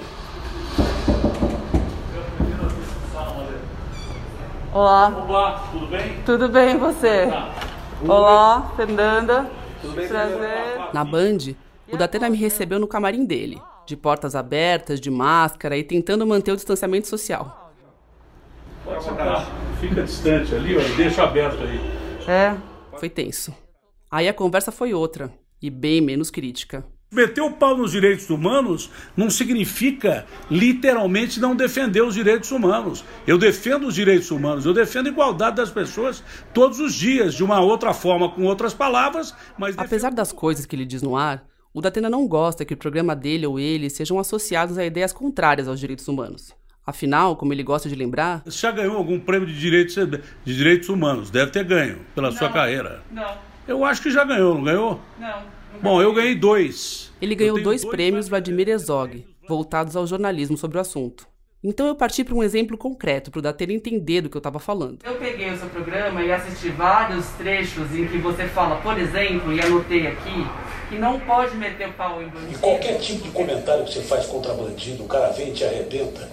Olá, 4.75 5.09
Olá, 5.29 5.69
tudo 5.71 5.87
bem? 5.87 6.23
tudo 6.27 6.49
bem 6.49 6.77
você? 6.77 7.29
Olá, 8.09 8.73
Fernanda. 8.75 9.49
Prazer. 10.09 10.93
Na 10.93 11.05
Band, 11.05 11.55
o 11.93 11.97
Datena 11.97 12.29
me 12.29 12.37
recebeu 12.37 12.81
no 12.81 12.89
camarim 12.89 13.25
dele, 13.25 13.63
de 13.87 13.97
portas 13.97 14.35
abertas, 14.35 15.01
de 15.01 15.13
máscara 15.13 15.77
e 15.77 15.85
tentando 15.85 16.27
manter 16.27 16.51
o 16.51 16.57
distanciamento 16.57 17.07
social. 17.07 17.73
Fica 19.79 20.03
distante 20.03 20.53
ali, 20.53 20.77
ó, 20.77 20.97
deixa 20.97 21.23
aberto 21.23 21.63
aí. 21.63 21.81
É, 22.29 22.57
foi 22.99 23.09
tenso. 23.09 23.55
Aí 24.11 24.29
a 24.29 24.35
conversa 24.35 24.73
foi 24.73 24.93
outra, 24.93 25.33
e 25.63 25.71
bem 25.71 26.01
menos 26.01 26.33
crítica. 26.33 26.85
Meter 27.15 27.43
o 27.43 27.53
pau 27.53 27.77
nos 27.77 27.93
direitos 27.93 28.29
humanos 28.29 28.91
não 29.17 29.31
significa 29.31 30.27
literalmente 30.51 31.39
não 31.41 31.55
defender 31.55 32.03
os 32.03 32.15
direitos 32.15 32.51
humanos. 32.51 33.05
Eu 33.27 33.39
defendo 33.39 33.87
os 33.87 33.95
direitos 33.95 34.31
humanos, 34.31 34.67
eu 34.67 34.75
defendo 34.75 35.07
a 35.07 35.11
igualdade 35.11 35.57
das 35.57 35.71
pessoas 35.71 36.23
todos 36.53 36.81
os 36.81 36.93
dias, 36.93 37.35
de 37.35 37.45
uma 37.45 37.61
outra 37.61 37.95
forma, 37.95 38.29
com 38.31 38.45
outras 38.45 38.75
palavras, 38.75 39.35
mas. 39.57 39.79
Apesar 39.79 40.11
das 40.11 40.33
coisas 40.33 40.67
que 40.67 40.75
ele 40.75 40.85
diz 40.85 41.03
no 41.03 41.17
ar, 41.17 41.45
o 41.73 41.81
Datena 41.81 42.11
não 42.11 42.27
gosta 42.27 42.65
que 42.65 42.75
o 42.75 42.77
programa 42.77 43.15
dele 43.15 43.47
ou 43.47 43.59
ele 43.59 43.89
sejam 43.89 44.19
associados 44.19 44.77
a 44.77 44.85
ideias 44.85 45.13
contrárias 45.13 45.69
aos 45.69 45.79
direitos 45.79 46.07
humanos. 46.09 46.53
Afinal, 46.87 47.35
como 47.37 47.53
ele 47.53 47.63
gosta 47.63 47.89
de 47.89 47.95
lembrar, 47.95 48.43
Você 48.45 48.59
já 48.59 48.71
ganhou 48.71 48.97
algum 48.97 49.19
prêmio 49.19 49.49
de 49.49 49.59
direitos, 49.59 49.95
de 49.95 50.57
direitos 50.57 50.89
humanos? 50.89 51.31
Deve 51.31 51.51
ter 51.51 51.65
ganho 51.65 52.01
pela 52.15 52.31
sua 52.31 52.51
carreira. 52.51 53.03
Não. 53.11 53.39
Eu 53.67 53.85
acho 53.85 54.03
que 54.03 54.11
já 54.11 54.23
ganhou, 54.25 54.57
não 54.57 54.65
ganhou? 54.65 55.01
Não. 55.19 55.43
Bom, 55.83 56.03
eu 56.03 56.13
ganhei 56.13 56.35
dois. 56.35 57.04
Ele 57.25 57.35
ganhou 57.35 57.55
tenho 57.55 57.65
dois 57.65 57.83
prêmios 57.87 58.29
Vladimir 58.29 58.69
Herzog, 58.69 59.25
voltados 59.49 59.97
ao 59.97 60.07
jornalismo 60.07 60.59
sobre 60.59 60.77
o 60.77 60.81
assunto. 60.83 61.27
Então 61.65 61.87
eu 61.87 61.95
parti 61.95 62.23
para 62.23 62.35
um 62.35 62.43
exemplo 62.43 62.77
concreto 62.77 63.31
para 63.31 63.39
o 63.39 63.43
Datena 63.43 63.73
entender 63.73 64.21
do 64.21 64.29
que 64.29 64.37
eu 64.37 64.41
estava 64.41 64.59
falando. 64.59 64.99
Eu 65.03 65.15
peguei 65.15 65.51
o 65.51 65.57
seu 65.57 65.71
programa 65.71 66.23
e 66.23 66.31
assisti 66.31 66.69
vários 66.69 67.25
trechos 67.39 67.91
em 67.97 68.07
que 68.07 68.19
você 68.19 68.47
fala, 68.49 68.77
por 68.83 68.99
exemplo, 68.99 69.51
e 69.55 69.59
anotei 69.59 70.07
aqui, 70.07 70.47
que 70.91 70.99
não 70.99 71.19
pode 71.19 71.57
meter 71.57 71.89
o 71.89 71.93
pau 71.95 72.23
em 72.23 72.29
bandido. 72.29 72.59
Qualquer 72.59 72.99
tipo 72.99 73.23
de 73.23 73.31
comentário 73.31 73.87
que 73.87 73.95
você 73.95 74.03
faz 74.03 74.27
contra 74.27 74.53
bandido, 74.53 75.05
o 75.05 75.09
cara 75.09 75.29
vem 75.31 75.49
e 75.49 75.53
te 75.53 75.65
arrebenta. 75.65 76.29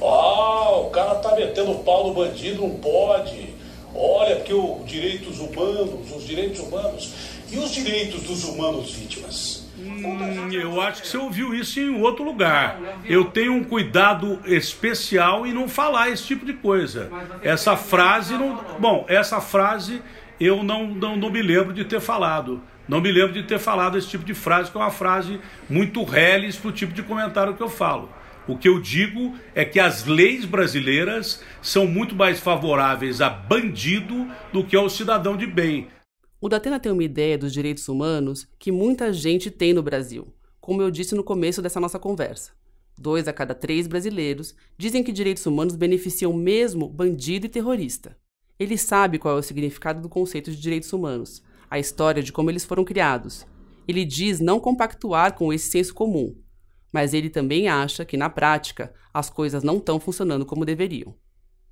Ah, 0.00 0.76
o 0.76 0.90
cara 0.90 1.16
tá 1.16 1.34
metendo 1.34 1.72
o 1.72 1.82
pau 1.82 2.06
no 2.06 2.14
bandido, 2.14 2.62
não 2.62 2.70
pode. 2.76 3.52
Olha, 3.92 4.36
porque 4.36 4.54
os 4.54 4.86
direitos 4.86 5.40
humanos, 5.40 6.12
os 6.14 6.24
direitos 6.24 6.60
humanos. 6.60 7.12
E 7.50 7.58
os 7.58 7.72
direitos 7.72 8.22
dos 8.22 8.44
humanos 8.44 8.92
vítimas? 8.92 9.65
Hum, 9.96 10.52
eu 10.52 10.80
acho 10.80 11.02
que 11.02 11.08
você 11.08 11.16
ouviu 11.16 11.54
isso 11.54 11.80
em 11.80 12.00
outro 12.00 12.24
lugar. 12.24 12.78
Eu 13.04 13.26
tenho 13.26 13.52
um 13.52 13.64
cuidado 13.64 14.40
especial 14.44 15.46
em 15.46 15.52
não 15.52 15.68
falar 15.68 16.10
esse 16.10 16.24
tipo 16.24 16.44
de 16.44 16.52
coisa. 16.52 17.10
Essa 17.42 17.76
frase 17.76 18.34
não. 18.34 18.62
Bom, 18.78 19.04
essa 19.08 19.40
frase 19.40 20.02
eu 20.38 20.62
não, 20.62 20.86
não, 20.86 21.16
não 21.16 21.30
me 21.30 21.42
lembro 21.42 21.72
de 21.72 21.84
ter 21.84 22.00
falado. 22.00 22.62
Não 22.88 23.00
me 23.00 23.10
lembro 23.10 23.32
de 23.32 23.42
ter 23.42 23.58
falado 23.58 23.98
esse 23.98 24.08
tipo 24.08 24.24
de 24.24 24.34
frase, 24.34 24.70
que 24.70 24.76
é 24.76 24.80
uma 24.80 24.90
frase 24.90 25.40
muito 25.68 26.04
reles 26.04 26.56
para 26.56 26.68
o 26.68 26.72
tipo 26.72 26.92
de 26.92 27.02
comentário 27.02 27.54
que 27.54 27.62
eu 27.62 27.68
falo. 27.68 28.08
O 28.46 28.56
que 28.56 28.68
eu 28.68 28.80
digo 28.80 29.34
é 29.56 29.64
que 29.64 29.80
as 29.80 30.04
leis 30.04 30.44
brasileiras 30.44 31.42
são 31.60 31.84
muito 31.86 32.14
mais 32.14 32.38
favoráveis 32.38 33.20
a 33.20 33.28
bandido 33.28 34.28
do 34.52 34.62
que 34.62 34.76
ao 34.76 34.88
cidadão 34.88 35.36
de 35.36 35.46
bem. 35.46 35.88
O 36.38 36.48
Datena 36.50 36.78
tem 36.78 36.92
uma 36.92 37.02
ideia 37.02 37.38
dos 37.38 37.52
direitos 37.52 37.88
humanos 37.88 38.46
que 38.58 38.70
muita 38.70 39.10
gente 39.12 39.50
tem 39.50 39.72
no 39.72 39.82
Brasil, 39.82 40.34
como 40.60 40.82
eu 40.82 40.90
disse 40.90 41.14
no 41.14 41.24
começo 41.24 41.62
dessa 41.62 41.80
nossa 41.80 41.98
conversa. 41.98 42.52
Dois 42.98 43.26
a 43.26 43.32
cada 43.32 43.54
três 43.54 43.86
brasileiros 43.86 44.54
dizem 44.76 45.02
que 45.02 45.12
direitos 45.12 45.46
humanos 45.46 45.74
beneficiam 45.74 46.32
mesmo 46.34 46.88
bandido 46.88 47.46
e 47.46 47.48
terrorista. 47.48 48.18
Ele 48.58 48.76
sabe 48.76 49.18
qual 49.18 49.36
é 49.36 49.40
o 49.40 49.42
significado 49.42 50.00
do 50.00 50.08
conceito 50.08 50.50
de 50.50 50.58
direitos 50.58 50.92
humanos, 50.92 51.42
a 51.70 51.78
história 51.78 52.22
de 52.22 52.32
como 52.32 52.50
eles 52.50 52.64
foram 52.64 52.84
criados. 52.84 53.46
Ele 53.88 54.04
diz 54.04 54.38
não 54.38 54.60
compactuar 54.60 55.34
com 55.34 55.52
esse 55.52 55.70
senso 55.70 55.94
comum, 55.94 56.36
mas 56.92 57.14
ele 57.14 57.30
também 57.30 57.68
acha 57.68 58.04
que, 58.04 58.16
na 58.16 58.28
prática, 58.28 58.92
as 59.12 59.30
coisas 59.30 59.62
não 59.62 59.78
estão 59.78 59.98
funcionando 59.98 60.44
como 60.44 60.64
deveriam. 60.64 61.14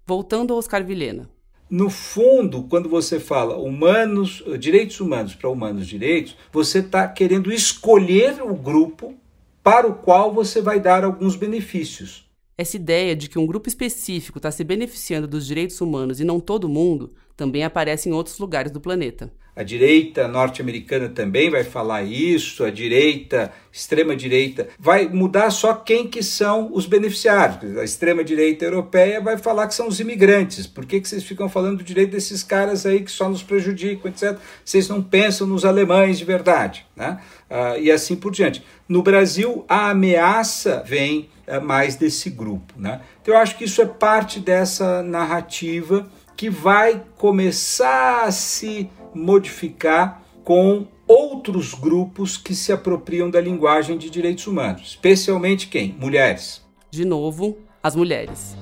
Voltando 0.06 0.52
ao 0.52 0.58
Oscar 0.58 0.84
Vilhena. 0.84 1.30
No 1.68 1.88
fundo, 1.88 2.64
quando 2.64 2.88
você 2.88 3.18
fala 3.18 3.56
humanos, 3.56 4.44
direitos 4.58 5.00
humanos 5.00 5.34
para 5.34 5.48
humanos 5.48 5.86
direitos, 5.86 6.36
você 6.52 6.80
está 6.80 7.08
querendo 7.08 7.52
escolher 7.52 8.42
o 8.42 8.54
grupo 8.54 9.14
para 9.62 9.86
o 9.86 9.94
qual 9.94 10.32
você 10.32 10.60
vai 10.60 10.78
dar 10.78 11.04
alguns 11.04 11.36
benefícios. 11.36 12.28
Essa 12.56 12.76
ideia 12.76 13.16
de 13.16 13.28
que 13.28 13.38
um 13.38 13.46
grupo 13.46 13.68
específico 13.68 14.38
está 14.38 14.50
se 14.50 14.62
beneficiando 14.62 15.26
dos 15.26 15.46
direitos 15.46 15.80
humanos 15.80 16.20
e 16.20 16.24
não 16.24 16.38
todo 16.38 16.68
mundo 16.68 17.12
também 17.36 17.64
aparece 17.64 18.08
em 18.08 18.12
outros 18.12 18.38
lugares 18.38 18.70
do 18.70 18.80
planeta. 18.80 19.32
A 19.56 19.62
direita 19.62 20.26
norte-americana 20.26 21.08
também 21.08 21.48
vai 21.48 21.62
falar 21.62 22.02
isso, 22.02 22.64
a 22.64 22.70
direita, 22.70 23.52
extrema-direita, 23.70 24.68
vai 24.80 25.06
mudar 25.06 25.48
só 25.50 25.74
quem 25.74 26.08
que 26.08 26.24
são 26.24 26.72
os 26.72 26.86
beneficiários. 26.86 27.78
A 27.78 27.84
extrema-direita 27.84 28.64
europeia 28.64 29.20
vai 29.20 29.38
falar 29.38 29.68
que 29.68 29.74
são 29.74 29.86
os 29.86 30.00
imigrantes. 30.00 30.66
Por 30.66 30.84
que, 30.84 31.00
que 31.00 31.08
vocês 31.08 31.22
ficam 31.22 31.48
falando 31.48 31.78
do 31.78 31.84
direito 31.84 32.10
desses 32.10 32.42
caras 32.42 32.84
aí 32.84 33.02
que 33.02 33.12
só 33.12 33.28
nos 33.28 33.44
prejudicam, 33.44 34.10
etc. 34.10 34.36
Vocês 34.64 34.88
não 34.88 35.00
pensam 35.00 35.46
nos 35.46 35.64
alemães 35.64 36.18
de 36.18 36.24
verdade, 36.24 36.84
né? 36.96 37.20
Uh, 37.48 37.80
e 37.80 37.92
assim 37.92 38.16
por 38.16 38.32
diante. 38.32 38.60
No 38.88 39.04
Brasil, 39.04 39.64
a 39.68 39.90
ameaça 39.90 40.82
vem 40.84 41.28
uh, 41.46 41.64
mais 41.64 41.94
desse 41.94 42.28
grupo, 42.28 42.74
né? 42.76 43.02
Então 43.22 43.34
eu 43.34 43.38
acho 43.38 43.56
que 43.56 43.64
isso 43.64 43.80
é 43.80 43.86
parte 43.86 44.40
dessa 44.40 45.00
narrativa 45.00 46.10
que 46.36 46.50
vai 46.50 47.02
começar 47.16 48.24
a 48.24 48.32
se 48.32 48.88
modificar 49.14 50.22
com 50.42 50.86
outros 51.06 51.74
grupos 51.74 52.36
que 52.36 52.54
se 52.54 52.72
apropriam 52.72 53.30
da 53.30 53.40
linguagem 53.40 53.96
de 53.98 54.10
direitos 54.10 54.46
humanos, 54.46 54.90
especialmente 54.90 55.68
quem? 55.68 55.94
Mulheres. 55.98 56.62
De 56.90 57.04
novo, 57.04 57.58
as 57.82 57.94
mulheres. 57.94 58.56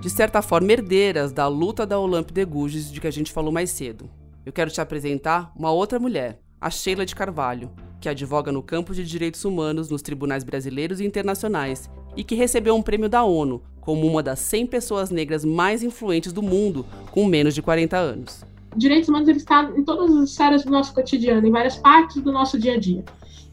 De 0.00 0.10
certa 0.10 0.42
forma, 0.42 0.70
herdeiras 0.70 1.32
da 1.32 1.48
luta 1.48 1.86
da 1.86 1.98
Olympe 1.98 2.32
de 2.32 2.44
Gouges 2.44 2.92
de 2.92 3.00
que 3.00 3.06
a 3.06 3.10
gente 3.10 3.32
falou 3.32 3.50
mais 3.50 3.70
cedo. 3.70 4.10
Eu 4.44 4.52
quero 4.52 4.70
te 4.70 4.80
apresentar 4.80 5.50
uma 5.56 5.72
outra 5.72 5.98
mulher, 5.98 6.38
a 6.60 6.68
Sheila 6.68 7.06
de 7.06 7.14
Carvalho, 7.14 7.70
que 7.98 8.08
advoga 8.08 8.52
no 8.52 8.62
campo 8.62 8.92
de 8.92 9.02
direitos 9.02 9.46
humanos 9.46 9.88
nos 9.88 10.02
tribunais 10.02 10.44
brasileiros 10.44 11.00
e 11.00 11.06
internacionais 11.06 11.88
e 12.14 12.22
que 12.22 12.34
recebeu 12.34 12.76
um 12.76 12.82
prêmio 12.82 13.08
da 13.08 13.24
ONU 13.24 13.62
como 13.84 14.06
uma 14.06 14.22
das 14.22 14.38
100 14.40 14.66
pessoas 14.66 15.10
negras 15.10 15.44
mais 15.44 15.82
influentes 15.82 16.32
do 16.32 16.42
mundo 16.42 16.86
com 17.10 17.26
menos 17.26 17.54
de 17.54 17.62
40 17.62 17.96
anos. 17.96 18.44
Direitos 18.76 19.08
humanos 19.08 19.28
ele 19.28 19.38
está 19.38 19.70
em 19.76 19.84
todas 19.84 20.10
as 20.16 20.30
esferas 20.30 20.64
do 20.64 20.70
nosso 20.70 20.92
cotidiano, 20.94 21.46
em 21.46 21.50
várias 21.50 21.76
partes 21.76 22.20
do 22.20 22.32
nosso 22.32 22.58
dia 22.58 22.74
a 22.74 22.78
dia. 22.78 23.04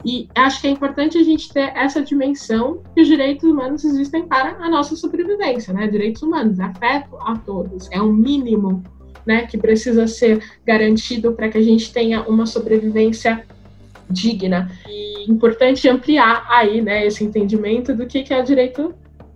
E 0.04 0.28
acho 0.34 0.60
que 0.60 0.66
é 0.66 0.70
importante 0.70 1.16
a 1.16 1.22
gente 1.22 1.52
ter 1.52 1.72
essa 1.76 2.02
dimensão 2.02 2.82
que 2.94 3.02
os 3.02 3.06
direitos 3.06 3.48
humanos 3.48 3.84
existem 3.84 4.26
para 4.26 4.56
a 4.58 4.68
nossa 4.68 4.96
sobrevivência, 4.96 5.72
né? 5.72 5.86
Direitos 5.86 6.22
humanos, 6.22 6.58
afeto 6.58 7.16
a 7.20 7.36
todos, 7.36 7.88
é 7.92 8.02
um 8.02 8.12
mínimo, 8.12 8.82
né, 9.24 9.46
que 9.46 9.56
precisa 9.56 10.08
ser 10.08 10.42
garantido 10.66 11.32
para 11.32 11.48
que 11.48 11.56
a 11.56 11.62
gente 11.62 11.92
tenha 11.92 12.22
uma 12.22 12.46
sobrevivência 12.46 13.46
digna. 14.10 14.72
E 14.88 15.30
importante 15.30 15.88
ampliar 15.88 16.44
aí, 16.50 16.82
né, 16.82 17.06
esse 17.06 17.22
entendimento 17.22 17.94
do 17.94 18.04
que, 18.06 18.24
que 18.24 18.34
é 18.34 18.42
direito, 18.42 18.92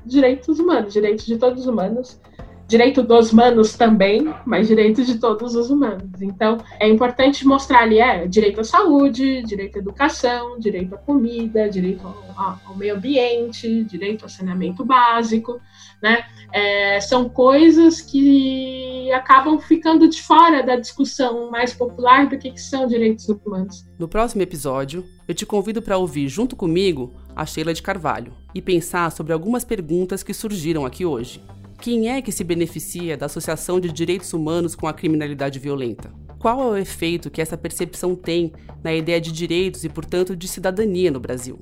direitos 0.06 0.58
humanos, 0.58 0.92
direitos 0.92 1.26
de 1.26 1.36
todos 1.36 1.62
os 1.62 1.66
humanos, 1.66 2.20
direito 2.66 3.02
dos 3.02 3.32
humanos 3.32 3.76
também, 3.76 4.34
mas 4.44 4.66
direito 4.66 5.04
de 5.04 5.18
todos 5.18 5.54
os 5.54 5.70
humanos. 5.70 6.20
Então, 6.20 6.58
é 6.80 6.88
importante 6.88 7.46
mostrar 7.46 7.82
ali, 7.82 8.00
é, 8.00 8.26
direito 8.26 8.60
à 8.60 8.64
saúde, 8.64 9.42
direito 9.42 9.76
à 9.76 9.78
educação, 9.78 10.58
direito 10.58 10.94
à 10.94 10.98
comida, 10.98 11.68
direito 11.68 12.06
ao, 12.36 12.58
ao 12.64 12.76
meio 12.76 12.96
ambiente, 12.96 13.84
direito 13.84 14.24
ao 14.24 14.28
saneamento 14.28 14.84
básico, 14.84 15.60
né? 16.02 16.24
É, 16.52 17.00
são 17.00 17.28
coisas 17.28 18.00
que 18.00 19.10
acabam 19.12 19.58
ficando 19.58 20.08
de 20.08 20.22
fora 20.22 20.62
da 20.62 20.76
discussão 20.76 21.50
mais 21.50 21.74
popular 21.74 22.28
do 22.28 22.38
que, 22.38 22.50
que 22.50 22.60
são 22.60 22.86
direitos 22.86 23.28
humanos. 23.28 23.84
No 23.98 24.08
próximo 24.08 24.42
episódio, 24.42 25.04
eu 25.26 25.34
te 25.34 25.44
convido 25.44 25.82
para 25.82 25.98
ouvir 25.98 26.28
junto 26.28 26.54
comigo 26.56 27.12
a 27.34 27.44
Sheila 27.44 27.74
de 27.74 27.82
Carvalho 27.82 28.32
e 28.54 28.62
pensar 28.62 29.10
sobre 29.10 29.32
algumas 29.32 29.64
perguntas 29.64 30.22
que 30.22 30.32
surgiram 30.32 30.86
aqui 30.86 31.04
hoje. 31.04 31.42
Quem 31.80 32.08
é 32.08 32.22
que 32.22 32.32
se 32.32 32.42
beneficia 32.42 33.16
da 33.16 33.26
associação 33.26 33.78
de 33.78 33.92
direitos 33.92 34.32
humanos 34.32 34.74
com 34.74 34.86
a 34.86 34.94
criminalidade 34.94 35.58
violenta? 35.58 36.10
Qual 36.38 36.60
é 36.60 36.66
o 36.66 36.76
efeito 36.76 37.30
que 37.30 37.42
essa 37.42 37.56
percepção 37.56 38.14
tem 38.14 38.52
na 38.82 38.94
ideia 38.94 39.20
de 39.20 39.32
direitos 39.32 39.84
e, 39.84 39.88
portanto, 39.88 40.34
de 40.34 40.48
cidadania 40.48 41.10
no 41.10 41.20
Brasil? 41.20 41.58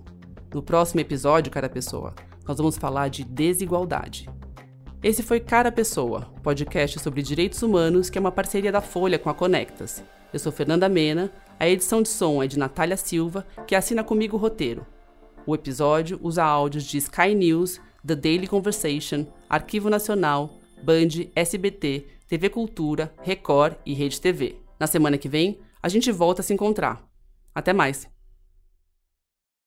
No 0.52 0.62
próximo 0.62 1.00
episódio, 1.00 1.50
cara 1.50 1.68
pessoa, 1.68 2.14
nós 2.46 2.58
vamos 2.58 2.76
falar 2.76 3.08
de 3.08 3.24
desigualdade. 3.24 4.28
Esse 5.02 5.22
foi 5.22 5.40
Cara 5.40 5.70
Pessoa, 5.70 6.32
podcast 6.42 6.98
sobre 6.98 7.22
direitos 7.22 7.62
humanos 7.62 8.08
que 8.08 8.16
é 8.16 8.20
uma 8.20 8.32
parceria 8.32 8.72
da 8.72 8.80
Folha 8.80 9.18
com 9.18 9.28
a 9.28 9.34
Conectas. 9.34 10.02
Eu 10.32 10.38
sou 10.38 10.50
Fernanda 10.50 10.88
Mena, 10.88 11.30
a 11.60 11.68
edição 11.68 12.02
de 12.02 12.08
som 12.08 12.42
é 12.42 12.46
de 12.46 12.58
Natália 12.58 12.96
Silva, 12.96 13.46
que 13.66 13.74
assina 13.74 14.02
comigo 14.02 14.36
o 14.36 14.40
roteiro. 14.40 14.86
O 15.46 15.54
episódio 15.54 16.18
usa 16.22 16.42
áudios 16.42 16.84
de 16.84 16.98
Sky 16.98 17.34
News, 17.34 17.80
The 18.06 18.14
Daily 18.14 18.46
Conversation, 18.46 19.26
Arquivo 19.48 19.90
Nacional, 19.90 20.58
Band, 20.82 21.30
SBT, 21.36 22.06
TV 22.26 22.48
Cultura, 22.48 23.12
Record 23.22 23.76
e 23.84 23.92
Rede 23.92 24.20
TV. 24.20 24.56
Na 24.80 24.86
semana 24.86 25.18
que 25.18 25.28
vem, 25.28 25.60
a 25.82 25.88
gente 25.88 26.10
volta 26.10 26.40
a 26.40 26.44
se 26.44 26.54
encontrar. 26.54 27.02
Até 27.54 27.72
mais! 27.72 28.13